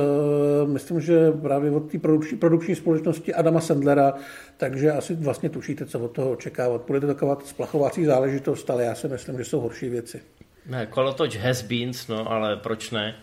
[0.68, 4.14] myslím, že právě od té produkční, produkční společnosti Adama Sandlera,
[4.56, 6.82] takže asi vlastně tušíte, co od toho očekávat.
[6.86, 10.20] Bude to taková splachovací záležitost, ale já si myslím, že jsou horší věci.
[10.66, 13.14] Ne, kolotoč has beens, no, ale proč ne?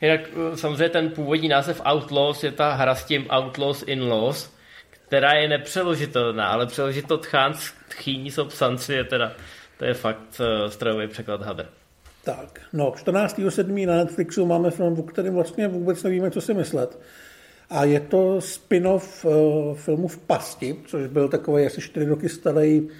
[0.00, 4.51] Jinak eh, samozřejmě ten původní název Outlaws je ta hra s tím Outlaws in Laws,
[5.12, 7.54] která je nepřeložitelná, ale přeložit to tchán
[7.88, 9.32] tchýní jsou psanci je teda,
[9.78, 11.66] to je fakt uh, strojový překlad hadr.
[12.24, 13.86] Tak, no, 14.7.
[13.86, 16.98] na Netflixu máme film, o kterém vlastně vůbec nevíme, co si myslet.
[17.70, 22.80] A je to spin-off uh, filmu V pasti, což byl takový asi 4 roky starý
[22.80, 22.90] uh,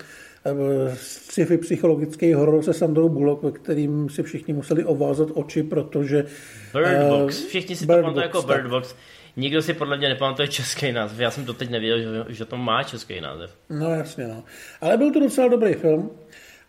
[0.94, 6.24] sci-fi psychologický horor se Sandrou Bullock, ve kterým si všichni museli ovázat oči, protože...
[6.72, 8.94] Bird Box, všichni si Bird to pamatují jako Bird Box.
[9.36, 11.20] Nikdo si podle mě nepamatuje český název.
[11.20, 13.50] Já jsem doteď nevěděl, že, že to má český název.
[13.70, 14.42] No jasně, no.
[14.80, 16.10] Ale byl to docela dobrý film.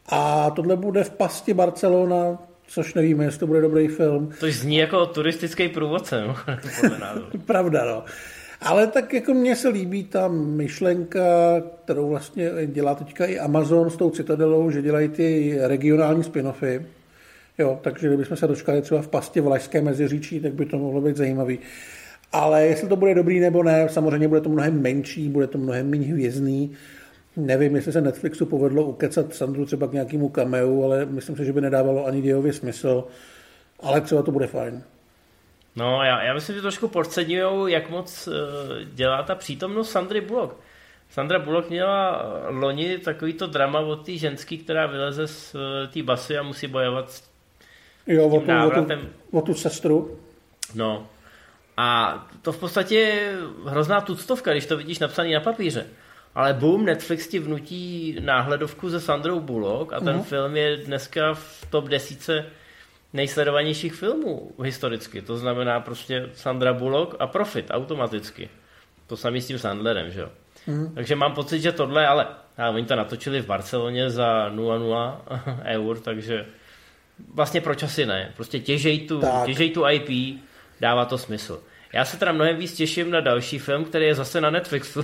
[0.10, 4.34] A tohle bude v pasti Barcelona, což nevíme, jestli to bude dobrý film.
[4.40, 6.36] To zní jako turistický průvodce, no,
[6.82, 7.00] podle
[7.46, 8.04] Pravda, no.
[8.62, 11.22] Ale tak jako mně se líbí ta myšlenka,
[11.84, 16.86] kterou vlastně dělá teďka i Amazon s tou Citadelou, že dělají ty regionální spin-offy.
[17.58, 21.02] Jo, takže kdybychom se dočkali třeba v pasti v Lašské meziříčí, tak by to mohlo
[21.02, 21.60] být zajímavý.
[22.34, 25.90] Ale jestli to bude dobrý nebo ne, samozřejmě bude to mnohem menší, bude to mnohem
[25.90, 26.72] méně hvězdný.
[27.38, 31.54] Nevím, jestli se Netflixu povedlo ukecat Sandru třeba k nějakému cameu, ale myslím si, že
[31.54, 33.04] by nedávalo ani dějově smysl.
[33.80, 34.84] Ale třeba to bude fajn.
[35.76, 38.34] No, já, já myslím, že trošku podceňují, jak moc uh,
[38.94, 40.56] dělá ta přítomnost Sandry Bullock.
[41.10, 45.62] Sandra Bullock měla loni takovýto drama od té ženský, která vyleze z uh,
[45.94, 47.24] té basy a musí bojovat s
[48.08, 49.00] jo, o tu, návratem.
[49.00, 50.18] O tu, o tu sestru.
[50.76, 51.08] No.
[51.78, 55.86] A to v podstatě je hrozná tuctovka, když to vidíš napsaný na papíře.
[56.36, 60.24] Ale boom, Netflix ti vnutí náhledovku ze Sandrou Bullock a ten uh-huh.
[60.24, 62.46] film je dneska v top desíce
[63.14, 65.22] nejsledovanějších filmů historicky.
[65.22, 68.50] To znamená prostě Sandra Bullock a Profit automaticky.
[69.08, 70.30] To samý s tím Sandlerem, že jo.
[70.68, 70.96] Mm.
[70.96, 75.18] Takže mám pocit, že tohle, ale a oni to natočili v Barceloně za 0,0
[75.66, 76.46] eur, takže
[77.34, 78.32] vlastně proč asi ne.
[78.36, 80.40] Prostě těžej tu, těžej tu IP,
[80.84, 81.64] dává to smysl.
[81.94, 85.04] Já se teda mnohem víc těším na další film, který je zase na Netflixu.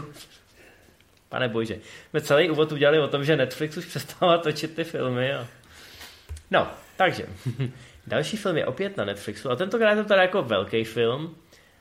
[1.30, 1.80] Pane bože,
[2.14, 5.34] my celý úvod udělali o tom, že Netflix už přestává točit ty filmy.
[5.34, 5.48] A...
[6.52, 7.26] No, takže
[8.08, 11.36] Další film je opět na Netflixu a tentokrát je to teda jako velký film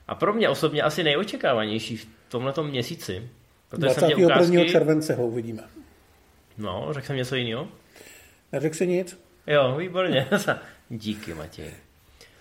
[0.09, 3.29] a pro mě osobně asi nejočekávanější v tomhle měsíci.
[3.69, 4.27] Protože 21.
[4.27, 4.71] Ukázky...
[4.71, 5.63] července ho uvidíme.
[6.59, 7.69] No, řekl jsem něco jiného?
[8.53, 9.21] Neřekl jsi nic?
[9.47, 10.29] Jo, výborně.
[10.89, 11.88] Díky, Matěj.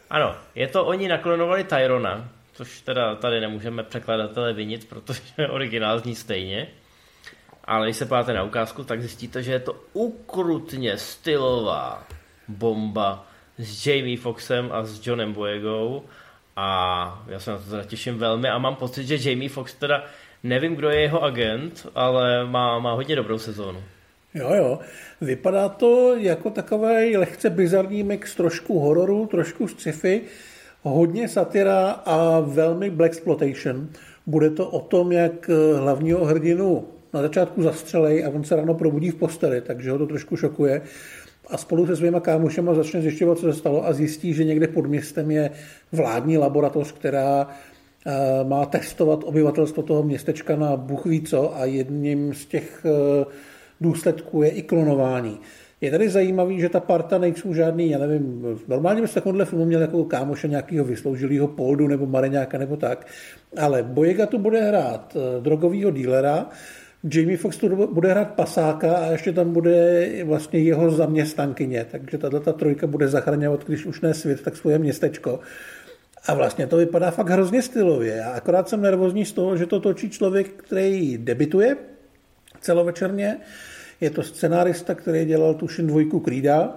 [0.10, 6.15] Ano, je to, oni naklonovali Tyrona, což teda tady nemůžeme překladatele vinit, protože originál zní
[6.15, 6.67] stejně.
[7.63, 12.04] Ale když se páte na ukázku, tak zjistíte, že je to ukrutně stylová
[12.48, 16.04] bomba s Jamie Foxem a s Johnem Boyegou
[16.56, 20.04] a já se na to teda těším velmi a mám pocit, že Jamie Fox teda
[20.43, 23.84] nevím, kdo je jeho agent, ale má, má hodně dobrou sezónu.
[24.38, 24.80] Jo, jo.
[25.21, 30.21] Vypadá to jako takový lehce bizarní mix trošku hororu, trošku sci-fi,
[30.82, 33.89] hodně satira a velmi black exploitation.
[34.26, 39.10] Bude to o tom, jak hlavního hrdinu na začátku zastřelej a on se ráno probudí
[39.10, 40.82] v posteli, takže ho to trošku šokuje
[41.50, 44.88] a spolu se svýma kámošema začne zjišťovat, co se stalo a zjistí, že někde pod
[44.88, 45.52] městem je
[45.91, 47.47] vládní laboratoř, která
[48.08, 53.26] eh, má testovat obyvatelstvo toho městečka na Bůh ví co a jedním z těch eh,
[53.82, 55.40] důsledků je i klonování.
[55.82, 59.82] Je tady zajímavý, že ta parta nejsou žádný, já nevím, normálně bys takovýhle filmu měl
[59.82, 63.08] jako kámoše nějakého vysloužilého poldu nebo mareňáka nebo tak,
[63.58, 66.50] ale Bojega tu bude hrát eh, drogového dílera,
[67.04, 72.40] Jamie Foxx tu bude hrát pasáka a ještě tam bude vlastně jeho zaměstnankyně, takže tato
[72.40, 75.40] ta trojka bude zachraňovat, když už ne svět, tak svoje městečko.
[76.28, 78.16] A vlastně to vypadá fakt hrozně stylově.
[78.16, 81.76] Já akorát jsem nervózní z toho, že to točí člověk, který debituje
[82.67, 83.38] celovečerně.
[84.01, 86.69] Je to scenárista, který dělal tuším dvojku Krída.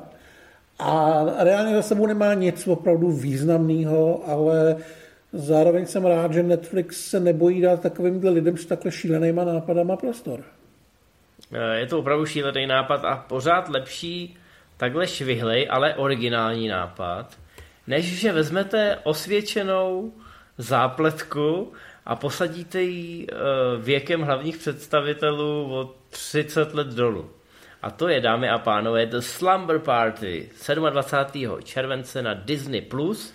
[0.79, 4.77] A reálně za sebou nemá nic opravdu významného, ale
[5.33, 10.43] Zároveň jsem rád, že Netflix se nebojí dát takovým lidem s takhle šílenýma nápadama prostor.
[11.53, 14.37] Eh, je to opravdu šílený nápad a pořád lepší
[14.77, 17.39] takhle švihlej, ale originální nápad,
[17.87, 20.13] než že vezmete osvědčenou
[20.59, 21.73] zápletku
[22.07, 23.37] a posadíte ji eh,
[23.79, 27.31] věkem hlavních představitelů o 30 let dolů.
[27.83, 30.51] A to je, dámy a pánové, The Slumber Party
[30.91, 31.63] 27.
[31.63, 32.81] července na Disney+.
[32.83, 33.35] Plus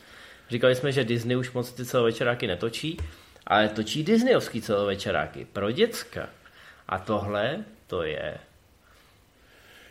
[0.50, 2.98] Říkali jsme, že Disney už moc ty celovečeráky netočí,
[3.48, 6.30] ale točí Disneyovský celovečeráky pro děcka.
[6.88, 8.38] A tohle to je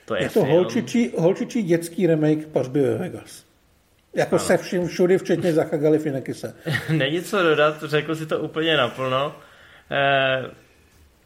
[0.04, 0.48] To je, Je to film.
[0.48, 3.44] holčičí, holčičí dětský remake Pařby ve Vegas.
[4.14, 6.54] Jako se vším všudy, včetně Zacha Galifinakise.
[6.88, 9.36] Není co dodat, řekl si to úplně naplno.
[9.90, 10.50] Eh,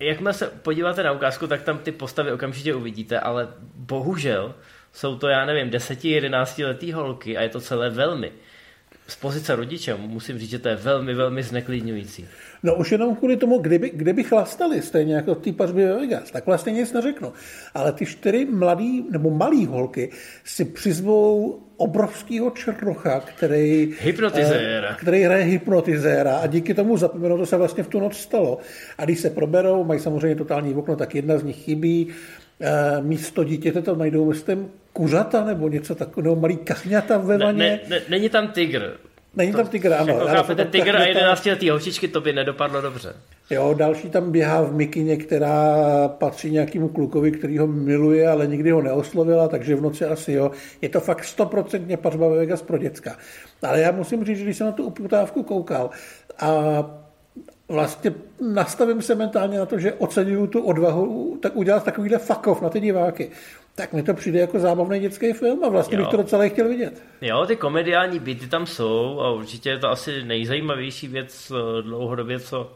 [0.01, 4.55] jakmile se podíváte na ukázku, tak tam ty postavy okamžitě uvidíte, ale bohužel
[4.92, 8.33] jsou to, já nevím, 10-11 letý holky a je to celé velmi.
[9.07, 12.29] Z pozice rodiče musím říct, že to je velmi, velmi zneklidňující.
[12.62, 16.31] No už jenom kvůli tomu, kdyby, kdyby chlastali, stejně jako v té pařbě ve Vegas,
[16.31, 17.33] tak vlastně nic neřeknu.
[17.74, 20.11] Ale ty čtyři mladý nebo malý holky
[20.44, 24.88] si přizvou obrovského černocha, který, Hypnotizéra.
[24.91, 28.59] eh, který hraje hypnotizéra a díky tomu zapomenou, to se vlastně v tu noc stalo.
[28.99, 32.09] A když se proberou, mají samozřejmě totální okno, tak jedna z nich chybí.
[32.61, 37.59] Eh, Místo dítěte tam najdou myslím kuřata nebo něco takového, malý kachňata ve Ne, vaně.
[37.59, 38.93] ne, ne, není tam tygr.
[39.37, 40.07] Není tam tygr, ano.
[40.09, 43.12] Jako ale chápete, potom tygr a kachňata- 11 letý holčičky, to by nedopadlo dobře.
[43.51, 45.75] Jo, další tam běhá v mikině, která
[46.09, 50.51] patří nějakému klukovi, který ho miluje, ale nikdy ho neoslovila, takže v noci asi jo.
[50.83, 53.17] Je to fakt stoprocentně pařba ve Vegas pro děcka.
[53.63, 55.91] Ale já musím říct, že když jsem na tu uputávku koukal
[56.41, 56.51] a
[57.69, 58.15] vlastně
[58.53, 62.81] nastavím se mentálně na to, že oceňuju tu odvahu, tak udělat takovýhle off na ty
[62.81, 63.31] diváky.
[63.75, 66.03] Tak mi to přijde jako zábavný dětský film a vlastně Jo.
[66.03, 67.03] bych to docela chtěl vidět.
[67.21, 72.41] Jo, ty komediální byty tam jsou a určitě je to asi nejzajímavější věc eh, dlouhodobě,
[72.41, 72.73] co,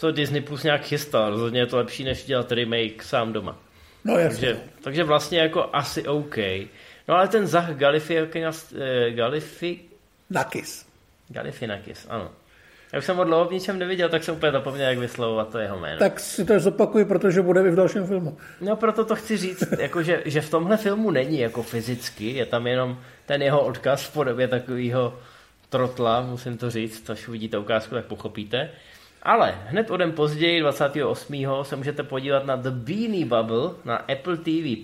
[0.00, 1.30] co Disney Plus nějak chystal.
[1.30, 3.58] Rozhodně je to lepší, než dělat remake sám doma.
[4.04, 4.48] No jasně.
[4.48, 6.36] Takže, takže vlastně jako asi OK.
[7.08, 9.80] No ale ten Zach Galifianakis, eh, Galifi,
[10.30, 10.86] Nakis.
[11.28, 12.30] Galifinakis, ano.
[12.92, 15.58] Já už jsem ho dlouho v ničem neviděl, tak jsem úplně zapomněl, jak vyslovovat to
[15.58, 15.98] jeho jméno.
[15.98, 18.38] Tak si to zopakuji, protože bude i v dalším filmu.
[18.60, 22.46] No proto to chci říct, jako že, že v tomhle filmu není jako fyzicky, je
[22.46, 25.18] tam jenom ten jeho odkaz v podobě takového
[25.68, 28.70] trotla, musím to říct, až uvidíte ukázku, tak pochopíte.
[29.22, 31.34] Ale hned o den později, 28.
[31.62, 34.76] se můžete podívat na The Beanie Bubble na Apple TV+,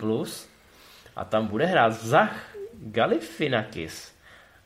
[1.16, 4.12] a tam bude hrát Zach Galifianakis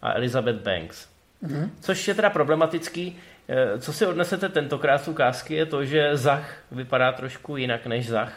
[0.02, 1.08] a Elizabeth Banks.
[1.44, 1.70] Mm-hmm.
[1.80, 3.18] Což je teda problematický.
[3.48, 8.08] Eh, Co si odnesete tentokrát z ukázky je to, že Zach vypadá trošku jinak než
[8.08, 8.32] Zach.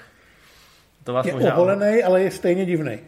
[1.04, 3.00] To vás Je možná, oholený, ale je stejně divný.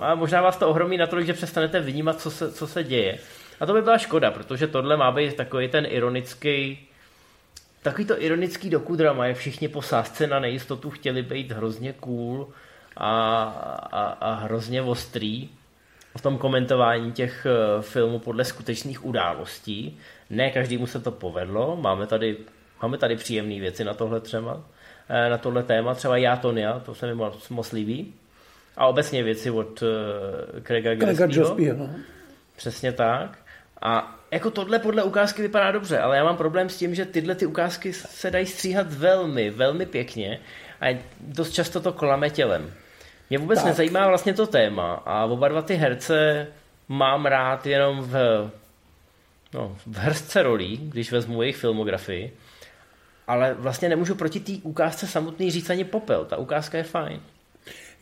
[0.00, 3.18] a možná vás to ohromí natolik, že přestanete vnímat, co se, co se děje.
[3.60, 6.88] A to by byla škoda, protože tohle má být takový ten ironický,
[7.82, 12.48] takový to ironický dokudrama, jak všichni po sázce na nejistotu chtěli být hrozně cool
[12.96, 13.42] a,
[13.92, 15.48] a, a hrozně ostrý
[16.16, 19.98] v tom komentování těch eh, filmů podle skutečných událostí.
[20.30, 22.36] Ne každému se to povedlo, máme tady,
[22.82, 24.60] máme tady příjemné věci na tohle třeba,
[25.08, 28.14] eh, na tohle téma, třeba Já Tonya, to se mi moc, moc líbí.
[28.76, 29.88] A obecně věci od uh,
[30.62, 30.94] Craiga.
[31.26, 31.90] Gillespieho, no.
[32.56, 33.38] Přesně tak.
[33.82, 37.34] A jako tohle podle ukázky vypadá dobře, ale já mám problém s tím, že tyhle
[37.34, 40.40] ty ukázky se dají stříhat velmi, velmi pěkně
[40.80, 42.72] a dost často to klame tělem.
[43.30, 43.64] Mě vůbec tak.
[43.64, 43.70] Tak.
[43.70, 46.46] nezajímá vlastně to téma a oba dva ty herce
[46.88, 48.14] mám rád jenom v,
[49.54, 52.36] no, v hrstce rolí, když vezmu jejich filmografii,
[53.26, 56.24] ale vlastně nemůžu proti té ukázce samotný říct ani popel.
[56.24, 57.20] Ta ukázka je fajn.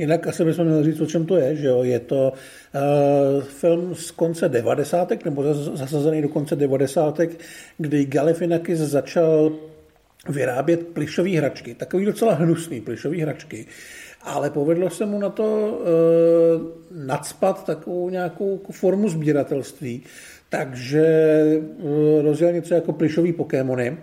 [0.00, 1.82] Jinak asi bychom měli říct, o čem to je, že jo?
[1.82, 5.24] Je to uh, film z konce 90.
[5.24, 7.20] nebo zas- zasazený do konce 90.
[7.78, 9.52] kdy Galifianakis začal
[10.28, 13.66] vyrábět plišové hračky, takový docela hnusný plišové hračky,
[14.22, 20.02] ale povedlo se mu na to uh, nadspat takovou nějakou formu sběratelství,
[20.48, 21.06] takže
[21.58, 23.96] uh, rozjel něco jako plišový Pokémony.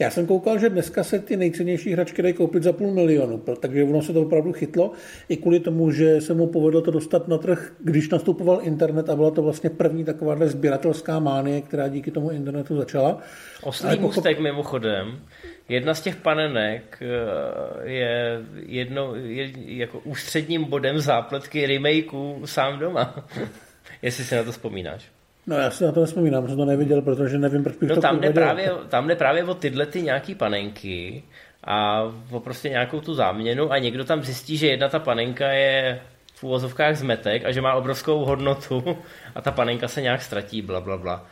[0.00, 3.84] Já jsem koukal, že dneska se ty nejcennější hračky dají koupit za půl milionu, takže
[3.84, 4.92] ono se to opravdu chytlo,
[5.28, 9.16] i kvůli tomu, že se mu povedlo to dostat na trh, když nastupoval internet a
[9.16, 13.18] byla to vlastně první takováhle sběratelská mánie, která díky tomu internetu začala.
[13.62, 15.20] Oslý pochop- můstek mimochodem,
[15.68, 23.26] jedna z těch panenek eh, je, jedno, je jako ústředním bodem zápletky remakeu sám doma.
[24.02, 25.17] Jestli si na to vzpomínáš.
[25.48, 28.00] No já si na to nespomínám, jsem to neviděl, protože nevím, proč bych No to
[28.00, 31.22] tam jde, právě, tam jde právě o tyhle ty nějaký panenky
[31.64, 36.00] a o prostě nějakou tu záměnu a někdo tam zjistí, že jedna ta panenka je
[36.34, 38.98] v úvozovkách zmetek a že má obrovskou hodnotu
[39.34, 41.26] a ta panenka se nějak ztratí, bla, bla, bla.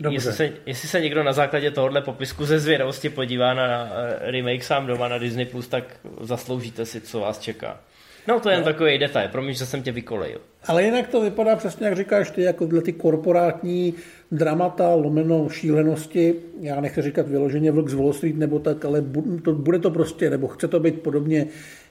[0.00, 0.16] Dobře.
[0.16, 4.64] Jestli se, jestli se někdo na základě tohohle popisku ze zvědavosti podívá na eh, remake
[4.64, 5.84] sám doma na Disney+, Plus, tak
[6.20, 7.80] zasloužíte si, co vás čeká.
[8.28, 10.40] No to je jen takový detail, promiň, že jsem tě vykolejil.
[10.66, 13.94] Ale jinak to vypadá přesně, jak říkáš ty, jako tyhle ty korporátní
[14.32, 19.04] dramata, lomeno šílenosti, já nechci říkat vyloženě vlk z Wall Street nebo tak, ale
[19.44, 21.46] to, bude to prostě, nebo chce to být podobně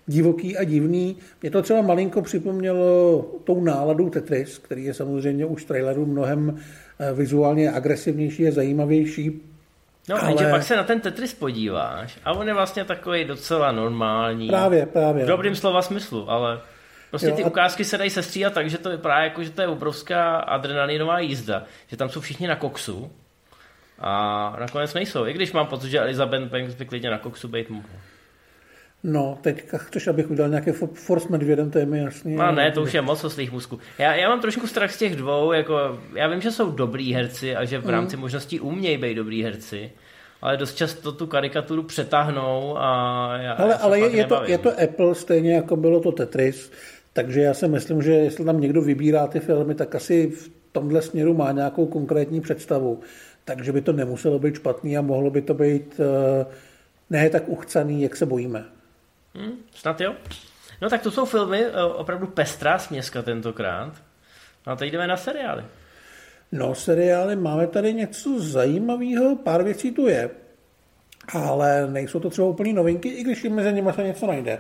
[0.08, 1.18] divoký a divný.
[1.42, 6.60] Mě to třeba malinko připomnělo tou náladou Tetris, který je samozřejmě už v traileru mnohem
[7.00, 9.42] eh, vizuálně agresivnější a zajímavější.
[10.10, 13.72] No, Ale- jenže pak se na ten Tetris podíváš a on je vlastně takový docela
[13.72, 14.48] normální.
[14.48, 15.26] Právě, právě.
[15.26, 16.60] V dobrým slova smyslu, ale
[17.10, 20.38] Prostě ty ukázky se dají sestříhat tak, že to vypadá jako, že to je obrovská
[20.38, 23.12] adrenalinová jízda, že tam jsou všichni na koksu
[24.00, 25.26] a nakonec nejsou.
[25.26, 27.88] I když mám pocit, že Elizabeth Banks by klidně na koksu být mohl.
[29.04, 32.36] No, teď chceš, abych udělal nějaké force medvědem, to je mi jasný.
[32.36, 33.80] No ne, to už je moc oslých musků.
[33.98, 37.56] Já, já mám trošku strach z těch dvou, jako, já vím, že jsou dobrý herci
[37.56, 38.22] a že v rámci mm.
[38.22, 39.92] možností umějí být dobrý herci,
[40.42, 42.88] ale dost často tu karikaturu přetáhnou a
[43.38, 46.72] já, ale, já ale je, je, to, je to Apple stejně jako bylo to Tetris,
[47.14, 51.02] takže já si myslím, že jestli tam někdo vybírá ty filmy, tak asi v tomhle
[51.02, 53.00] směru má nějakou konkrétní představu.
[53.46, 56.54] Takže by to nemuselo být špatný a mohlo by to být uh,
[57.10, 58.66] ne tak uchcaný, jak se bojíme.
[59.36, 60.16] Hmm, snad jo.
[60.82, 63.94] No tak to jsou filmy, eh, opravdu pestrá směska tentokrát.
[64.68, 65.64] No a teď jdeme na seriály.
[66.52, 70.30] No, seriály, máme tady něco zajímavého, pár věcí tu je,
[71.34, 74.60] ale nejsou to třeba úplně novinky, i když mezi nimi se něco najde.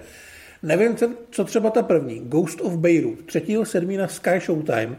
[0.63, 0.97] Nevím,
[1.31, 3.97] co třeba ta první, Ghost of Beirut, 3.7.
[3.97, 4.97] na Sky Showtime.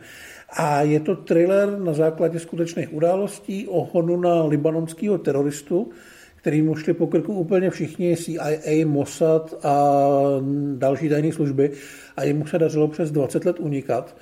[0.52, 5.90] A je to thriller na základě skutečných událostí o honu na libanonského teroristu,
[6.40, 9.94] který mu šli po krku úplně všichni, CIA, Mossad a
[10.74, 11.70] další tajné služby
[12.16, 14.16] a jemu se dařilo přes 20 let unikat.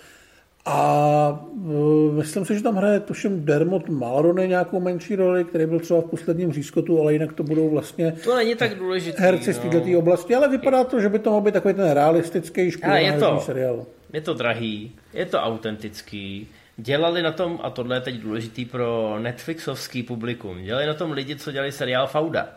[0.65, 5.81] A uh, myslím si, že tam hraje tuším Dermot Mulroney nějakou menší roli, který byl
[5.81, 9.59] třeba v posledním řízkotu, ale jinak to budou vlastně to není tak důležitý, herci z
[9.59, 9.99] této no.
[9.99, 13.87] oblasti, ale vypadá to, že by to mohl být takový ten realistický špionážní seriál.
[14.13, 19.19] Je to drahý, je to autentický, dělali na tom, a tohle je teď důležitý pro
[19.19, 22.49] Netflixovský publikum, dělali na tom lidi, co dělali seriál Fauda.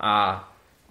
[0.00, 0.44] A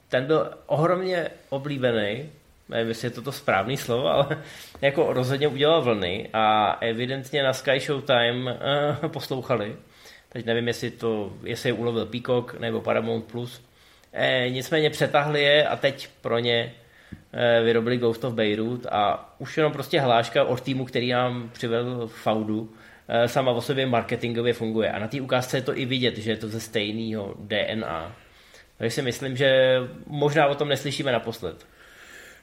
[0.09, 2.29] ten byl ohromně oblíbený,
[2.69, 4.27] nevím, jestli je to to správný slovo, ale
[4.81, 9.75] jako rozhodně udělal vlny a evidentně na Sky Showtime uh, poslouchali.
[10.29, 13.25] Teď nevím, jestli to, jestli je ulovil Peacock nebo Paramount+.
[13.31, 13.61] Plus.
[14.13, 16.73] E, nicméně přetahli je a teď pro ně
[17.63, 22.69] vyrobili Ghost of Beirut a už jenom prostě hláška od týmu, který nám přivedl Faudu,
[23.07, 24.91] e, sama o sobě marketingově funguje.
[24.91, 28.15] A na té ukázce je to i vidět, že je to ze stejného DNA.
[28.77, 31.65] Takže si myslím, že možná o tom neslyšíme naposled.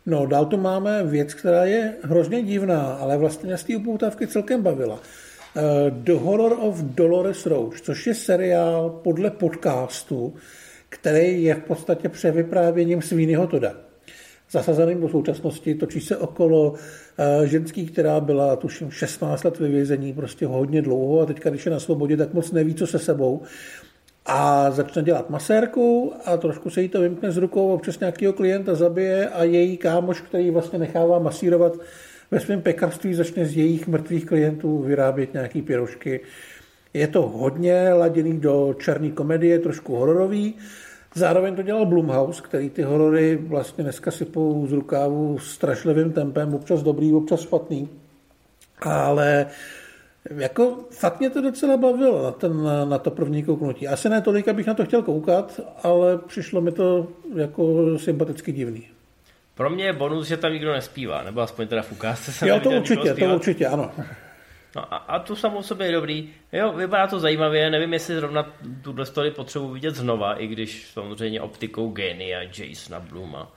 [0.06, 4.62] No, dál tu máme věc, která je hrozně divná, ale vlastně z té upoutávky celkem
[4.62, 4.98] bavila.
[5.56, 10.34] Eh, The Horror of Dolores Roach, což je seriál podle podcastu,
[10.88, 13.91] který je v podstatě převyprávěním Svýnyho Toda.
[14.52, 16.74] Zasazeným do současnosti, točí se okolo
[17.18, 21.66] eh, ženský, která byla tuším 16 let ve vězení, prostě hodně dlouho a teďka, když
[21.66, 23.42] je na svobodě, tak moc neví, co se sebou
[24.26, 28.74] a začne dělat masérku a trošku se jí to vymkne z rukou, občas nějakého klienta
[28.74, 31.72] zabije a její kámoš, který vlastně nechává masírovat
[32.30, 36.20] ve svém pekarství, začne z jejich mrtvých klientů vyrábět nějaký pirošky.
[36.94, 40.54] Je to hodně laděný do černé komedie, trošku hororový.
[41.14, 46.82] Zároveň to dělal Blumhouse, který ty horory vlastně dneska sypou z rukávu strašlivým tempem, občas
[46.82, 47.88] dobrý, občas špatný.
[48.80, 49.46] Ale
[50.30, 53.88] jako fakt mě to docela bavilo na, ten, na to první kouknutí.
[53.88, 58.88] Asi ne tolik, abych na to chtěl koukat, ale přišlo mi to jako sympaticky divný.
[59.54, 62.60] Pro mě je bonus, že tam nikdo nespívá, nebo aspoň teda v ukázce se Jo,
[62.60, 63.90] to určitě, to určitě, ano.
[64.76, 66.30] No a, a tu samou sobě je dobrý.
[66.52, 71.40] Jo, vypadá to zajímavě, nevím, jestli zrovna tuhle story potřebuji vidět znova, i když samozřejmě
[71.40, 73.52] optikou Genia, Jasona Bluma.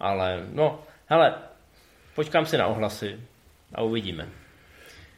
[0.00, 1.34] Ale no, hele,
[2.14, 3.20] počkám si na ohlasy
[3.74, 4.28] a uvidíme.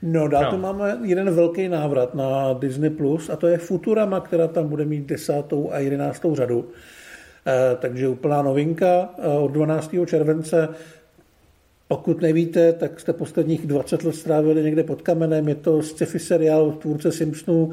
[0.02, 0.50] No, dál no.
[0.50, 4.84] tu máme jeden velký návrat na Disney+, Plus a to je Futurama, která tam bude
[4.84, 6.70] mít desátou a jedenáctou řadu.
[7.46, 9.94] E, takže úplná novinka e, od 12.
[10.06, 10.68] července.
[11.92, 15.48] Pokud nevíte, tak jste posledních 20 let strávili někde pod kamenem.
[15.48, 17.72] Je to sci-fi seriál tvůrce Simpsonů,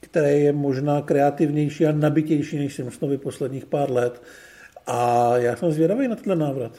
[0.00, 4.22] který je možná kreativnější a nabitější než Simpsonovi posledních pár let.
[4.86, 6.72] A já jsem zvědavý na tenhle návrat.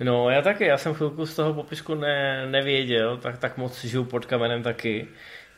[0.00, 4.04] No, já taky, já jsem chvilku z toho popisku ne, nevěděl, tak, tak moc žiju
[4.04, 5.08] pod kamenem taky.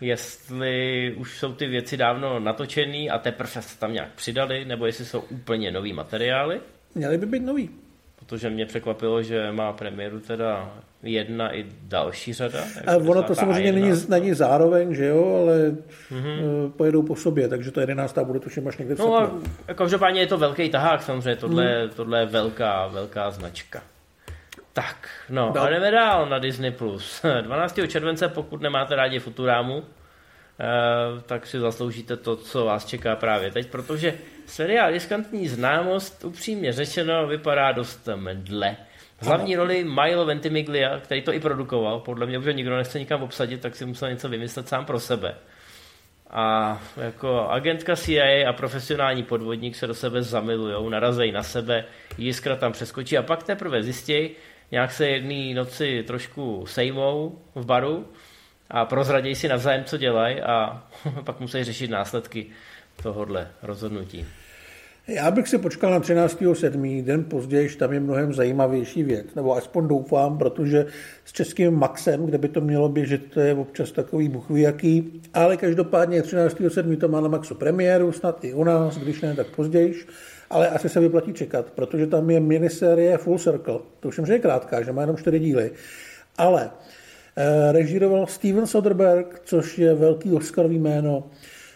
[0.01, 5.05] Jestli už jsou ty věci dávno natočený a teprve se tam nějak přidali, nebo jestli
[5.05, 6.61] jsou úplně nový materiály.
[6.95, 7.82] Měly by být nový.
[8.27, 12.59] Protože mě překvapilo, že má premiéru teda jedna i další řada.
[12.87, 15.77] A ono to samozřejmě není, není zároveň, že jo, ale
[16.13, 16.71] mm-hmm.
[16.71, 19.31] pojedou po sobě, takže to jedenáctá bude tuším až někde v No a
[19.75, 21.91] každopádně je to velký tahák samozřejmě, tohle, mm.
[21.91, 23.83] tohle je velká, velká značka.
[24.73, 25.65] Tak, no Dal.
[25.65, 26.71] a jdeme dál na Disney+.
[26.71, 27.23] Plus.
[27.43, 27.81] 12.
[27.89, 29.83] července, pokud nemáte rádi Futurámu,
[31.27, 34.15] tak si zasloužíte to, co vás čeká právě teď, protože
[34.47, 38.77] seriál Riskantní známost upřímně řečeno vypadá dost medle.
[39.19, 43.61] Hlavní roli Milo Ventimiglia, který to i produkoval, podle mě, že nikdo nechce nikam obsadit,
[43.61, 45.35] tak si musel něco vymyslet sám pro sebe.
[46.31, 51.85] A jako agentka CIA a profesionální podvodník se do sebe zamilujou, narazejí na sebe,
[52.19, 54.31] jiskra tam přeskočí a pak teprve zjistějí,
[54.71, 58.09] nějak se jedné noci trošku sejmou v baru
[58.73, 60.85] a prozradějí si navzájem, co dělají a
[61.25, 62.47] pak musí řešit následky
[63.03, 64.27] tohohle rozhodnutí.
[65.09, 67.05] Já bych si počkal na 13.7.
[67.05, 70.87] den později, tam je mnohem zajímavější věc, nebo aspoň doufám, protože
[71.25, 76.21] s českým Maxem, kde by to mělo běžet, to je občas takový buchvíjaký, ale každopádně
[76.21, 76.97] 13.7.
[76.97, 80.07] to má na Maxu premiéru, snad i u nás, když ne, tak později,
[80.51, 84.39] ale asi se vyplatí čekat, protože tam je minisérie Full Circle, to už že je
[84.39, 85.71] krátká, že má jenom čtyři díly,
[86.39, 86.71] ale
[87.73, 91.25] režíroval Steven Soderbergh, což je velký Oscarový jméno,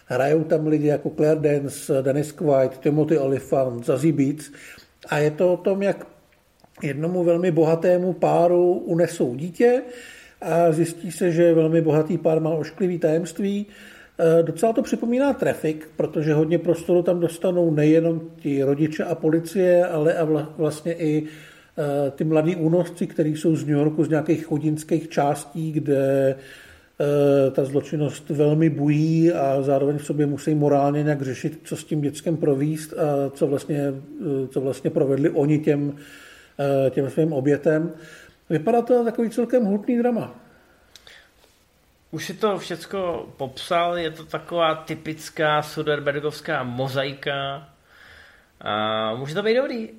[0.09, 4.51] Hrajou tam lidi jako Claire Dance, Dennis Quaid, Timothy Olyphant, Zazie Beats
[5.09, 6.07] a je to o tom, jak
[6.83, 9.81] jednomu velmi bohatému páru unesou dítě
[10.41, 13.65] a zjistí se, že velmi bohatý pár má ošklivý tajemství.
[14.19, 19.85] E, docela to připomíná trafik, protože hodně prostoru tam dostanou nejenom ti rodiče a policie,
[19.85, 20.23] ale a
[20.57, 21.27] vlastně i
[22.11, 26.35] ty mladí únosci, kteří jsou z New Yorku, z nějakých chodinských částí, kde
[26.99, 31.83] Eh, ta zločinnost velmi bují a zároveň v sobě musí morálně nějak řešit, co s
[31.83, 35.97] tím dětskem províst a co vlastně, eh, co vlastně provedli oni těm,
[36.59, 37.91] eh, těm svým obětem.
[38.49, 40.35] Vypadá to takový celkem hutný drama.
[42.11, 47.69] Už si to všecko popsal, je to taková typická Soderbergovská mozaika
[48.61, 49.89] a může to být dobrý.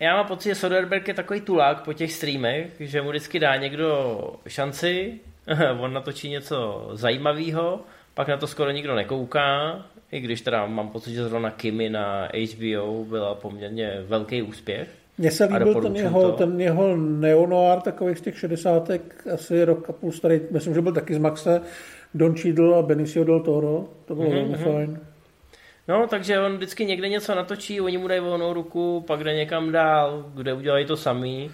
[0.00, 3.56] Já mám pocit, že Soderberg je takový tulák po těch streamech, že mu vždycky dá
[3.56, 5.20] někdo šanci
[5.80, 7.80] on natočí něco zajímavého,
[8.14, 9.82] pak na to skoro nikdo nekouká,
[10.12, 14.88] i když teda mám pocit, že zrovna Kimi na HBO byla poměrně velký úspěch.
[15.18, 16.32] Mně se líbil ten jeho, to.
[16.32, 20.92] ten jeho neonoir takových z těch šedesátek, asi rok a půl starý, myslím, že byl
[20.92, 21.60] taky z Maxe,
[22.14, 24.34] Don Cheadle a Benicio del Toro, to bylo mm-hmm.
[24.34, 24.64] velmi mhm.
[24.64, 25.00] fajn.
[25.88, 29.72] No, takže on vždycky někde něco natočí, oni mu dají volnou ruku, pak jde někam
[29.72, 31.50] dál, kde udělají to samý.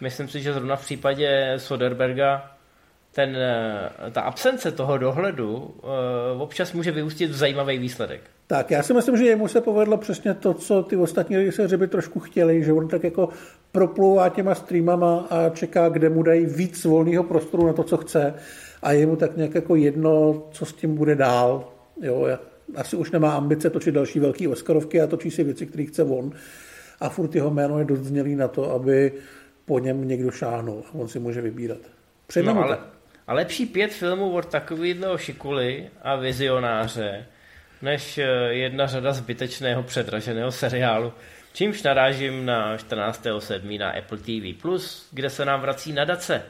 [0.00, 2.56] Myslím si, že zrovna v případě Soderberga
[3.12, 8.20] ten, eh, ta absence toho dohledu uh, občas může vyústit v zajímavý výsledek.
[8.46, 11.88] Tak, já si myslím, že jemu se povedlo přesně to, co ty ostatní režiséři by
[11.88, 13.28] trošku chtěli, že on tak jako
[13.72, 18.34] proplouvá těma streamama a čeká, kde mu dají víc volného prostoru na to, co chce
[18.82, 21.68] a je mu tak nějak jako jedno, co s tím bude dál.
[22.02, 22.26] Jo,
[22.74, 26.32] asi už nemá ambice točit další velký Oscarovky a točí si věci, které chce on.
[27.00, 29.12] A furt jeho jméno je dost znělý na to, aby
[29.64, 30.84] po něm někdo šáhnul.
[30.92, 31.78] On si může vybírat.
[32.42, 32.78] no, ale,
[33.26, 37.26] a lepší pět filmů od takového šikuly a vizionáře,
[37.82, 41.12] než eh, jedna řada zbytečného předraženého seriálu.
[41.52, 43.78] Čímž narážím na 14.7.
[43.78, 44.56] na Apple TV+,
[45.12, 46.42] kde se nám vrací nadace.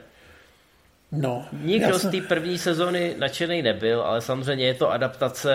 [1.12, 2.10] No, Nikdo jsem...
[2.10, 5.52] z té první sezony nadšený nebyl, ale samozřejmě je to adaptace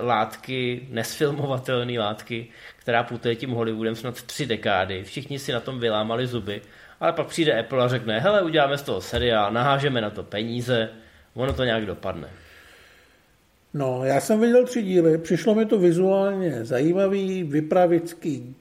[0.00, 2.46] látky, nesfilmovatelné látky,
[2.78, 5.04] která putuje tím Hollywoodem snad tři dekády.
[5.04, 6.62] Všichni si na tom vylámali zuby
[7.02, 10.88] ale pak přijde Apple a řekne, hele, uděláme z toho seriál, nahážeme na to peníze,
[11.34, 12.28] ono to nějak dopadne.
[13.74, 18.54] No, já jsem viděl tři díly, přišlo mi to vizuálně zajímavý, vypravický,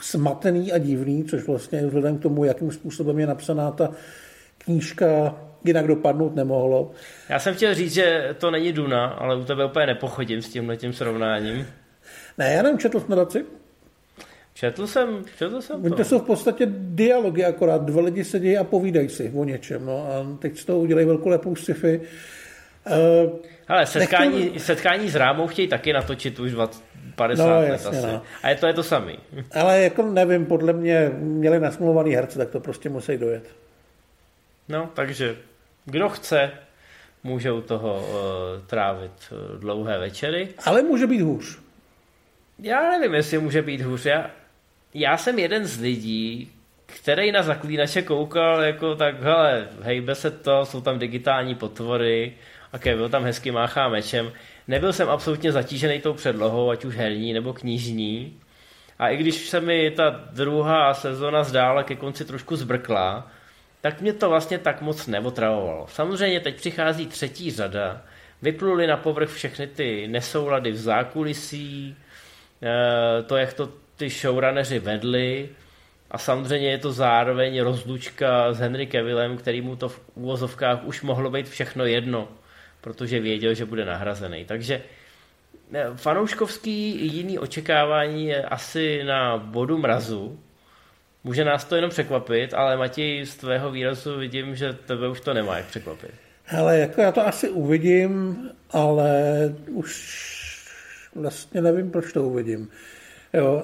[0.00, 3.90] smatený a divný, což vlastně vzhledem k tomu, jakým způsobem je napsaná ta
[4.58, 6.90] knížka, jinak dopadnout nemohlo.
[7.28, 10.76] Já jsem chtěl říct, že to není Duna, ale u tebe úplně nepochodím s tímhle
[10.76, 11.66] tím srovnáním.
[12.38, 13.44] Ne, já nevím, četl nadaci,
[14.54, 15.94] Četl jsem, četl jsem to.
[15.94, 17.84] to jsou v podstatě dialogy akorát.
[17.84, 19.86] Dva lidi sedí a povídají si o něčem.
[19.86, 20.06] No.
[20.06, 22.00] A teď z toho udělají velkou lepou sci-fi.
[22.00, 23.32] Uh,
[23.68, 24.60] Ale setkání, nechtěl...
[24.60, 26.82] setkání s Rámou chtějí taky natočit už 20,
[27.14, 28.06] 50 no, let jasně, asi.
[28.06, 28.22] No.
[28.42, 29.18] A je to, je to samý.
[29.60, 33.44] Ale jako nevím, podle mě měli nasmluvaný herce, tak to prostě musí dojet.
[34.68, 35.36] No, takže
[35.84, 36.50] kdo chce,
[37.22, 40.48] může u toho uh, trávit uh, dlouhé večery.
[40.64, 41.58] Ale může být hůř.
[42.58, 44.06] Já nevím, jestli může být hůř.
[44.06, 44.30] Já,
[44.94, 46.52] já jsem jeden z lidí,
[46.86, 52.34] který na zaklínače koukal jako tak, hele, hejbe se to, jsou tam digitální potvory,
[52.72, 54.32] a byl tam hezky máchá mečem.
[54.68, 58.40] Nebyl jsem absolutně zatížený tou předlohou, ať už herní nebo knižní.
[58.98, 63.30] A i když se mi ta druhá sezona zdála ke konci trošku zbrkla,
[63.84, 65.86] tak mě to vlastně tak moc neotravovalo.
[65.88, 68.02] Samozřejmě teď přichází třetí řada,
[68.42, 71.96] vypluly na povrch všechny ty nesoulady v zákulisí,
[72.62, 75.48] eh, to, jak to ty showrunneři vedli
[76.10, 81.02] a samozřejmě je to zároveň rozlučka s Henry Cavillem, který mu to v úvozovkách už
[81.02, 82.28] mohlo být všechno jedno,
[82.80, 84.44] protože věděl, že bude nahrazený.
[84.44, 84.82] Takže
[85.74, 90.38] eh, fanouškovský jiný očekávání je asi na bodu mrazu.
[91.24, 95.34] Může nás to jenom překvapit, ale Matěj, z tvého výrazu vidím, že tebe už to
[95.34, 96.10] nemá jak překvapit.
[96.44, 98.36] Hele, jako já to asi uvidím,
[98.70, 99.12] ale
[99.70, 100.24] už
[101.14, 102.68] vlastně nevím, proč to uvidím.
[103.34, 103.62] Jo,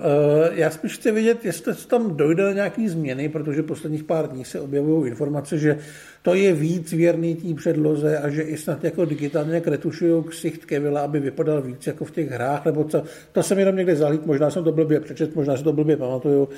[0.53, 5.11] já spíš chci vidět, jestli tam dojde nějaký změny, protože posledních pár dní se objevují
[5.11, 5.79] informace, že
[6.23, 11.01] to je víc věrný té předloze a že i snad jako digitálně retušují ksicht Kevila,
[11.01, 13.03] aby vypadal víc jako v těch hrách, nebo co.
[13.33, 16.49] To jsem jenom někde zahlít, možná jsem to blbě přečet, možná si to blbě pamatuju,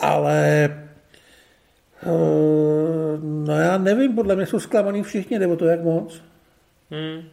[0.00, 0.68] ale
[3.22, 6.22] no já nevím, podle mě jsou zklamaný všichni, nebo to jak moc?
[6.90, 7.28] Hmm.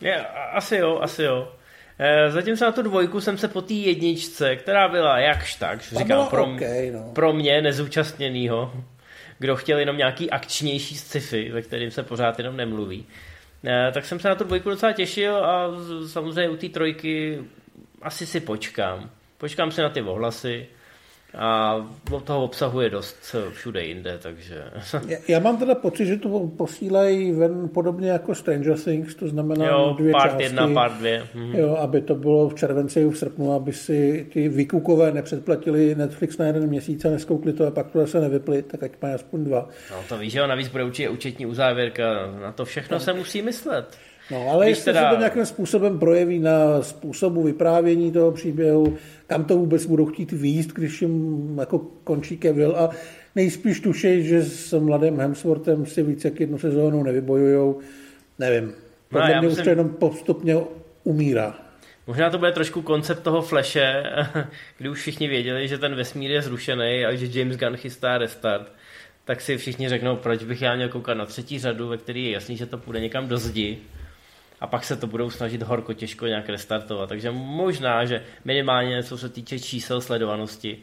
[0.00, 1.52] Je, asi jo, asi jo.
[1.98, 5.82] Eh, zatím se na tu dvojku jsem se po té jedničce, která byla jakž tak,
[5.82, 7.10] říkám, pro, okay, no.
[7.12, 8.72] pro mě nezúčastněnýho,
[9.38, 13.06] kdo chtěl jenom nějaký akčnější sci-fi, ve kterým se pořád jenom nemluví,
[13.64, 15.70] eh, tak jsem se na tu dvojku docela těšil a
[16.06, 17.38] samozřejmě u té trojky
[18.02, 19.10] asi si počkám.
[19.38, 20.66] Počkám si na ty ohlasy,
[21.36, 21.76] a
[22.24, 24.64] toho obsahuje dost všude jinde, takže...
[25.06, 29.66] já, já mám teda pocit, že to posílají ven podobně jako Stranger Things, to znamená
[29.66, 30.42] jo, dvě part části.
[30.42, 31.26] jedna, part dvě.
[31.34, 31.54] Mhm.
[31.54, 36.46] Jo, aby to bylo v červenci, v srpnu, aby si ty vykukové nepředplatili Netflix na
[36.46, 39.68] jeden měsíc a neskoukli to a pak to zase nevypli, tak ať mají aspoň dva.
[39.90, 42.04] No to víš, že jo, navíc bude určitě účetní uzávěrka,
[42.40, 43.04] na to všechno tak.
[43.04, 43.98] se musí myslet.
[44.30, 45.10] No, ale jestli teda...
[45.10, 48.96] se to nějakým způsobem projeví na způsobu vyprávění toho příběhu,
[49.26, 52.90] kam to vůbec budou chtít výjist, když jim jako končí Kevil a
[53.34, 57.78] nejspíš tušej, že s mladým Hemsworthem si víc jak jednu sezónu nevybojujou,
[58.38, 58.72] nevím.
[59.08, 59.58] Podle no, mě musím...
[59.58, 60.56] už to jenom postupně
[61.04, 61.54] umírá.
[62.06, 64.02] Možná to bude trošku koncept toho fleše,
[64.78, 68.72] kdy už všichni věděli, že ten vesmír je zrušený a že James Gunn chystá restart.
[69.24, 72.30] Tak si všichni řeknou, proč bych já měl koukat na třetí řadu, ve který je
[72.30, 73.78] jasný, že to půjde někam do zdi
[74.60, 77.08] a pak se to budou snažit horko těžko nějak restartovat.
[77.08, 80.78] Takže možná, že minimálně co se týče čísel sledovanosti,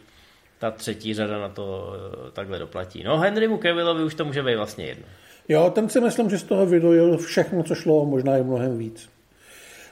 [0.59, 3.03] ta třetí řada na to eh, takhle doplatí.
[3.03, 5.05] No Henrymu Cavillovi už to může být vlastně jedno.
[5.49, 9.09] Jo, ten si myslím, že z toho vydojil všechno, co šlo, možná i mnohem víc.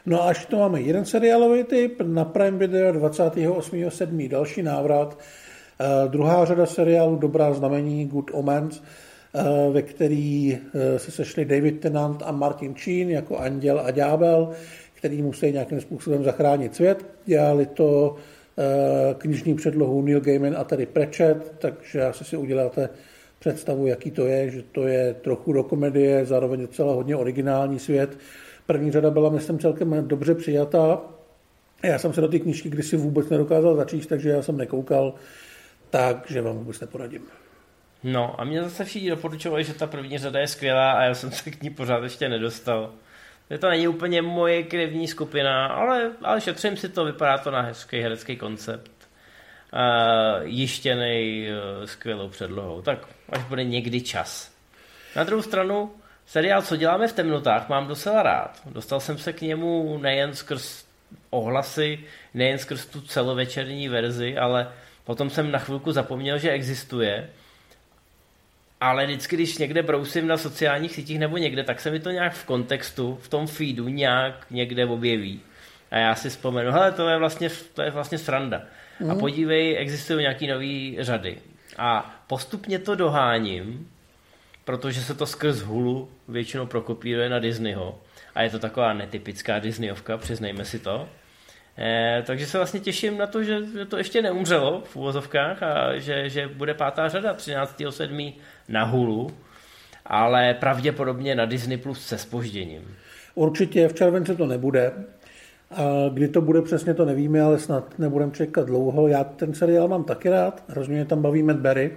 [0.05, 4.29] No a až to máme jeden seriálový typ, na Prime Video 28.7.
[4.29, 8.81] další návrat, uh, druhá řada seriálu Dobrá znamení, Good Omens,
[9.71, 14.49] ve který eh, se sešli David Tennant a Martin Sheen jako anděl a ďábel,
[14.93, 17.05] který musí nějakým způsobem zachránit svět.
[17.25, 18.15] Dělali to
[18.57, 22.89] eh, knižní předlohu Neil Gaiman a tady Pratchett, takže asi si uděláte
[23.39, 28.17] představu, jaký to je, že to je trochu do komedie, zároveň docela hodně originální svět.
[28.65, 31.01] První řada byla, myslím, celkem dobře přijatá.
[31.83, 35.13] Já jsem se do té knížky kdysi vůbec nedokázal začíst, takže já jsem nekoukal,
[35.89, 37.21] takže vám vůbec neporadím.
[38.03, 41.31] No a mě zase všichni doporučovali, že ta první řada je skvělá a já jsem
[41.31, 42.91] se k ní pořád ještě nedostal.
[43.49, 47.61] Je to není úplně moje krevní skupina, ale, ale šetřím si to, vypadá to na
[47.61, 48.91] hezký herecký koncept.
[49.73, 52.81] Uh, jištěný uh, skvělou předlohou.
[52.81, 54.51] Tak až bude někdy čas.
[55.15, 55.91] Na druhou stranu,
[56.25, 58.61] seriál Co děláme v temnotách mám docela rád.
[58.65, 60.85] Dostal jsem se k němu nejen skrz
[61.29, 61.99] ohlasy,
[62.33, 64.71] nejen skrz tu celovečerní verzi, ale
[65.03, 67.29] potom jsem na chvilku zapomněl, že existuje
[68.81, 72.33] ale vždycky, když někde brousím na sociálních sítích nebo někde, tak se mi to nějak
[72.33, 75.41] v kontextu, v tom feedu nějak někde objeví.
[75.91, 78.61] A já si vzpomenu, hele, to je vlastně, to je vlastně sranda.
[78.99, 79.09] Mm.
[79.09, 79.19] A mhm.
[79.19, 81.37] podívej, existují nějaký nové řady.
[81.77, 83.87] A postupně to doháním,
[84.65, 87.99] protože se to skrz Hulu většinou prokopíruje na Disneyho.
[88.35, 91.09] A je to taková netypická Disneyovka, přiznejme si to.
[91.81, 95.97] Eh, takže se vlastně těším na to, že, že to ještě neumřelo v úvozovkách a
[95.97, 98.33] že, že bude pátá řada 13.7.
[98.67, 99.31] na Hulu,
[100.05, 102.95] ale pravděpodobně na Disney Plus se spožděním.
[103.35, 104.91] Určitě v červenci to nebude.
[105.71, 109.07] A kdy to bude přesně, to nevíme, ale snad nebudeme čekat dlouho.
[109.07, 111.91] Já ten seriál mám taky rád, hrozně mě tam baví Matt Berry.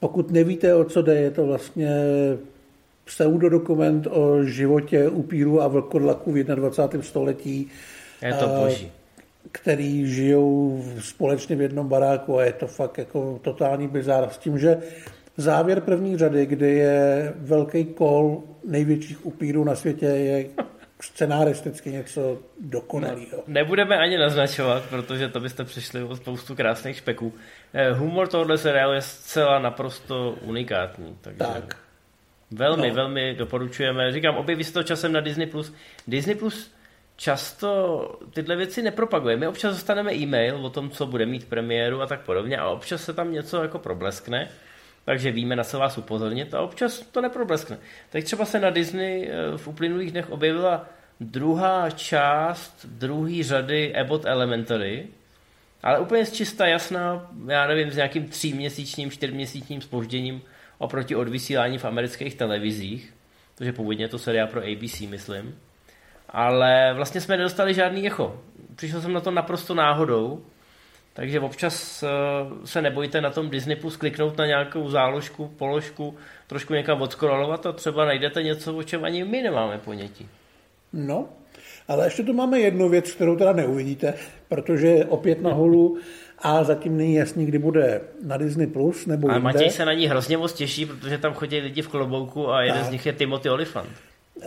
[0.00, 1.90] Pokud nevíte, o co jde, je to vlastně
[3.04, 7.02] pseudodokument o životě upíru a vlkodlaku v 21.
[7.02, 7.70] století
[8.24, 8.92] je to boží.
[9.52, 14.58] Který žijou společně v jednom baráku a je to fakt jako totální bizár s tím,
[14.58, 14.78] že
[15.36, 20.46] závěr první řady, kdy je velký kol největších upírů na světě, je
[21.02, 23.36] scenaristicky něco dokonalého.
[23.46, 27.32] Ne, nebudeme ani naznačovat, protože to byste přišli o spoustu krásných špeků.
[27.74, 31.18] Eh, humor tohohle seriálu je zcela naprosto unikátní.
[31.20, 31.76] Takže tak.
[32.50, 32.94] Velmi, no.
[32.94, 34.12] velmi doporučujeme.
[34.12, 35.50] Říkám, objeví se to časem na Disney+.
[36.08, 36.72] Disney Plus
[37.16, 39.36] často tyhle věci nepropaguje.
[39.36, 43.04] My občas dostaneme e-mail o tom, co bude mít premiéru a tak podobně a občas
[43.04, 44.48] se tam něco jako probleskne,
[45.04, 47.78] takže víme, na co vás upozornit a občas to neprobleskne.
[48.10, 50.88] Tak třeba se na Disney eh, v uplynulých dnech objevila
[51.20, 55.06] druhá část druhé řady Abbott Elementary,
[55.82, 60.42] ale úplně čista jasná, já nevím, s nějakým tříměsíčním, čtyřměsíčním spožděním
[60.78, 63.14] oproti odvysílání v amerických televizích,
[63.54, 65.54] protože původně to seriál pro ABC, myslím
[66.34, 68.40] ale vlastně jsme nedostali žádný echo.
[68.76, 70.42] přišel jsem na to naprosto náhodou,
[71.12, 76.14] takže občas uh, se nebojte na tom Disney Plus kliknout na nějakou záložku, položku,
[76.46, 80.28] trošku někam odskrolovat a třeba najdete něco, o čem ani my nemáme ponětí.
[80.92, 81.28] No,
[81.88, 84.14] ale ještě tu máme jednu věc, kterou teda neuvidíte,
[84.48, 85.98] protože opět na holu
[86.38, 90.06] a zatím není jasný, kdy bude na Disney+, Plus nebo A Matěj se na ní
[90.06, 92.86] hrozně moc těší, protože tam chodí lidi v klobouku a jeden tak.
[92.86, 93.88] z nich je Timothy Olyphant.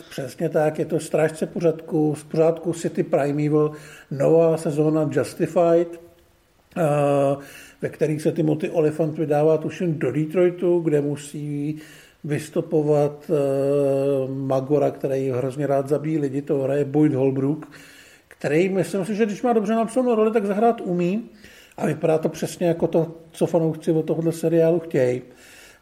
[0.09, 3.71] Přesně tak, je to strážce pořádku, z pořádku City Primeval,
[4.11, 6.01] nová sezóna Justified,
[7.81, 11.77] ve kterých se Timothy Olyphant vydává tuším do Detroitu, kde musí
[12.23, 13.31] vystopovat
[14.27, 17.71] Magora, který hrozně rád zabíjí lidi, to hraje Boyd Holbrook,
[18.27, 21.29] který myslím si, že když má dobře napsanou roli, tak zahrát umí
[21.77, 25.21] a vypadá to přesně jako to, co fanoušci od tohohle seriálu chtějí.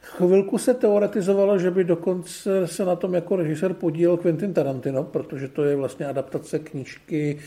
[0.06, 5.48] Chvilku se teoretizovalo, že by dokonce se na tom jako režisér podílel Quentin Tarantino, protože
[5.48, 7.38] to je vlastně adaptace knížky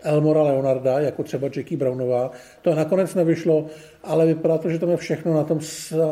[0.00, 2.30] Elmora Leonarda, jako třeba Jackie Brownová.
[2.62, 3.66] To nakonec nevyšlo,
[4.04, 5.58] ale vypadá to, že tam je všechno na tom,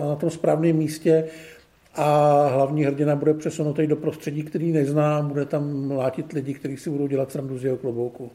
[0.09, 1.25] na tom správném místě
[1.95, 6.91] a hlavní hrdina bude přesunutý do prostředí, který nezná, bude tam látit lidi, kteří si
[6.91, 8.31] budou dělat srandu z jeho klobouku.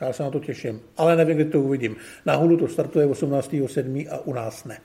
[0.00, 1.96] Já se na to těším, ale nevím, kdy to uvidím.
[2.26, 4.06] Na Hulu to startuje 18.7.
[4.10, 4.78] a u nás ne.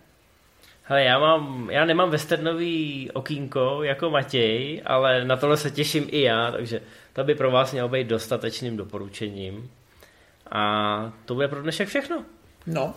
[0.83, 6.21] Hele, já, mám, já nemám westernový okýnko jako Matěj, ale na tohle se těším i
[6.21, 6.81] já, takže
[7.13, 9.71] to by pro vás mělo být dostatečným doporučením.
[10.51, 12.25] A to bude pro dnešek všechno.
[12.67, 12.93] No,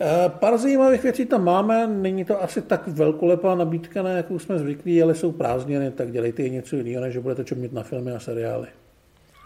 [0.00, 4.58] eh, Pár zajímavých věcí tam máme, není to asi tak velkolepá nabídka, na jakou jsme
[4.58, 8.20] zvyklí, ale jsou prázdniny, tak dělejte i něco jiného, než budete čumět na filmy a
[8.20, 8.68] seriály.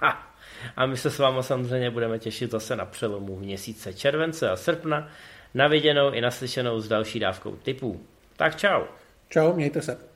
[0.01, 0.35] Ha.
[0.77, 5.09] A my se s vámi samozřejmě budeme těšit zase na přelomu měsíce července a srpna,
[5.55, 8.07] na viděnou i naslyšenou s další dávkou typů.
[8.37, 8.83] Tak čau.
[9.29, 10.14] Čau, mějte se.